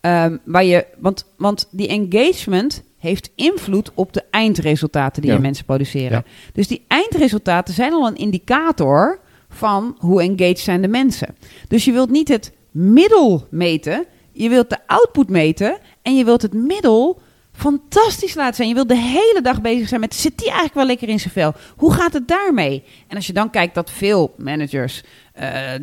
ehm, 0.00 0.36
waar 0.44 0.64
je. 0.64 0.86
Want, 0.98 1.24
want 1.36 1.68
die 1.70 1.88
engagement 1.88 2.82
heeft 2.98 3.30
invloed 3.34 3.90
op 3.94 4.12
de 4.12 4.24
eindresultaten 4.30 5.22
die 5.22 5.30
Ja. 5.30 5.36
je 5.36 5.42
mensen 5.42 5.64
produceren. 5.64 6.10
Ja. 6.10 6.24
Dus 6.52 6.68
die 6.68 6.84
eindresultaten 6.88 7.74
zijn 7.74 7.92
al 7.92 8.06
een 8.06 8.16
indicator 8.16 9.20
van 9.48 9.96
hoe 9.98 10.22
engaged 10.22 10.58
zijn 10.58 10.82
de 10.82 10.88
mensen. 10.88 11.36
Dus 11.68 11.84
je 11.84 11.92
wilt 11.92 12.10
niet 12.10 12.28
het 12.28 12.52
middel 12.70 13.46
meten, 13.50 14.06
je 14.32 14.48
wilt 14.48 14.70
de 14.70 14.78
output 14.86 15.28
meten 15.28 15.78
en 16.02 16.16
je 16.16 16.24
wilt 16.24 16.42
het 16.42 16.52
middel 16.52 17.20
fantastisch 17.52 18.34
laten 18.34 18.54
zijn. 18.54 18.68
Je 18.68 18.74
wilt 18.74 18.88
de 18.88 18.96
hele 18.96 19.40
dag 19.42 19.60
bezig 19.60 19.88
zijn 19.88 20.00
met 20.00 20.14
zit 20.14 20.36
die 20.38 20.46
eigenlijk 20.46 20.74
wel 20.74 20.86
lekker 20.86 21.08
in 21.08 21.20
zijn 21.20 21.32
vel? 21.32 21.52
Hoe 21.76 21.92
gaat 21.92 22.12
het 22.12 22.28
daarmee? 22.28 22.84
En 23.06 23.16
als 23.16 23.26
je 23.26 23.32
dan 23.32 23.50
kijkt 23.50 23.74
dat 23.74 23.90
veel 23.90 24.34
managers 24.36 25.02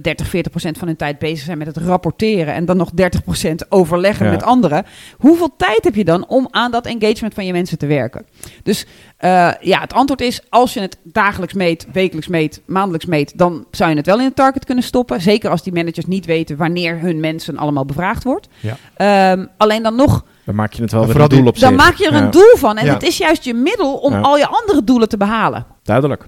30, 0.01 0.27
40 0.27 0.51
procent 0.51 0.77
van 0.77 0.87
hun 0.87 0.95
tijd 0.97 1.19
bezig 1.19 1.45
zijn 1.45 1.57
met 1.57 1.67
het 1.67 1.77
rapporteren 1.77 2.53
en 2.53 2.65
dan 2.65 2.77
nog 2.77 2.91
30 2.91 3.23
procent 3.23 3.71
overleggen 3.71 4.25
Ja. 4.25 4.31
met 4.31 4.43
anderen. 4.43 4.85
Hoeveel 5.17 5.53
tijd 5.57 5.79
heb 5.83 5.95
je 5.95 6.03
dan 6.05 6.27
om 6.27 6.47
aan 6.51 6.71
dat 6.71 6.85
engagement 6.85 7.33
van 7.33 7.45
je 7.45 7.51
mensen 7.51 7.77
te 7.77 7.85
werken? 7.85 8.25
Dus 8.63 8.85
eh, 9.17 9.49
ja, 9.59 9.79
het 9.79 9.93
antwoord 9.93 10.21
is: 10.21 10.41
als 10.49 10.73
je 10.73 10.79
het 10.79 10.97
dagelijks 11.03 11.53
meet, 11.53 11.87
wekelijks 11.93 12.27
meet, 12.27 12.61
maandelijks 12.65 13.05
meet, 13.05 13.37
dan 13.37 13.65
zou 13.71 13.89
je 13.89 13.95
het 13.97 14.05
wel 14.05 14.19
in 14.19 14.25
het 14.25 14.35
target 14.35 14.65
kunnen 14.65 14.83
stoppen. 14.83 15.21
Zeker 15.21 15.49
als 15.49 15.63
die 15.63 15.73
managers 15.73 16.05
niet 16.05 16.25
weten 16.25 16.57
wanneer 16.57 16.99
hun 16.99 17.19
mensen 17.19 17.57
allemaal 17.57 17.85
bevraagd 17.85 18.23
wordt. 18.23 18.47
Ja. 18.59 18.77
Ehm, 18.95 19.45
alleen 19.57 19.83
dan 19.83 19.95
nog, 19.95 20.23
Dan 20.45 20.55
maak 20.55 20.73
je 20.73 20.81
het 20.81 20.91
wel 20.91 20.99
weer 21.01 21.09
een 21.09 21.15
vooral 21.21 21.37
doel 21.37 21.47
op 21.47 21.59
dan 21.59 21.75
maak 21.75 21.95
je 21.95 22.05
er 22.07 22.13
Ja, 22.13 22.21
een 22.23 22.31
doel 22.31 22.55
van. 22.57 22.77
En 22.77 22.85
Ja. 22.85 22.93
het 22.93 23.03
is 23.03 23.17
juist 23.17 23.43
je 23.43 23.53
middel 23.53 23.93
om 23.93 24.13
Ja. 24.13 24.19
al 24.19 24.37
je 24.37 24.47
andere 24.47 24.83
doelen 24.83 25.09
te 25.09 25.17
behalen. 25.17 25.65
Duidelijk. 25.83 26.27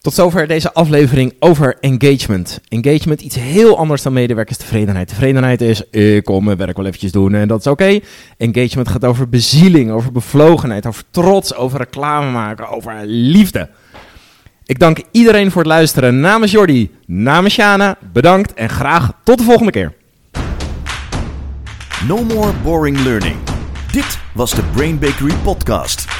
Tot 0.00 0.14
zover 0.14 0.46
deze 0.46 0.72
aflevering 0.72 1.34
over 1.38 1.76
engagement. 1.80 2.60
Engagement, 2.68 3.20
iets 3.20 3.34
heel 3.34 3.78
anders 3.78 4.02
dan 4.02 4.12
medewerkerstevredenheid. 4.12 5.08
Tevredenheid 5.08 5.60
is, 5.60 5.82
ik 5.90 6.24
kom 6.24 6.44
mijn 6.44 6.56
werk 6.56 6.76
wel 6.76 6.86
eventjes 6.86 7.12
doen 7.12 7.34
en 7.34 7.48
dat 7.48 7.58
is 7.60 7.66
oké. 7.66 7.98
Engagement 8.36 8.88
gaat 8.88 9.04
over 9.04 9.28
bezieling, 9.28 9.90
over 9.90 10.12
bevlogenheid, 10.12 10.86
over 10.86 11.02
trots, 11.10 11.54
over 11.54 11.78
reclame 11.78 12.30
maken, 12.30 12.68
over 12.68 12.94
liefde. 13.04 13.68
Ik 14.64 14.78
dank 14.78 14.98
iedereen 15.10 15.50
voor 15.50 15.62
het 15.62 15.70
luisteren. 15.70 16.20
Namens 16.20 16.52
Jordi, 16.52 16.90
namens 17.06 17.54
Shana, 17.54 17.98
bedankt 18.12 18.54
en 18.54 18.68
graag 18.68 19.12
tot 19.24 19.38
de 19.38 19.44
volgende 19.44 19.72
keer. 19.72 19.92
No 22.06 22.24
more 22.24 22.52
boring 22.62 23.00
learning. 23.00 23.36
Dit 23.92 24.18
was 24.34 24.50
de 24.50 24.62
Brain 24.74 24.98
Bakery 24.98 25.34
podcast. 25.42 26.19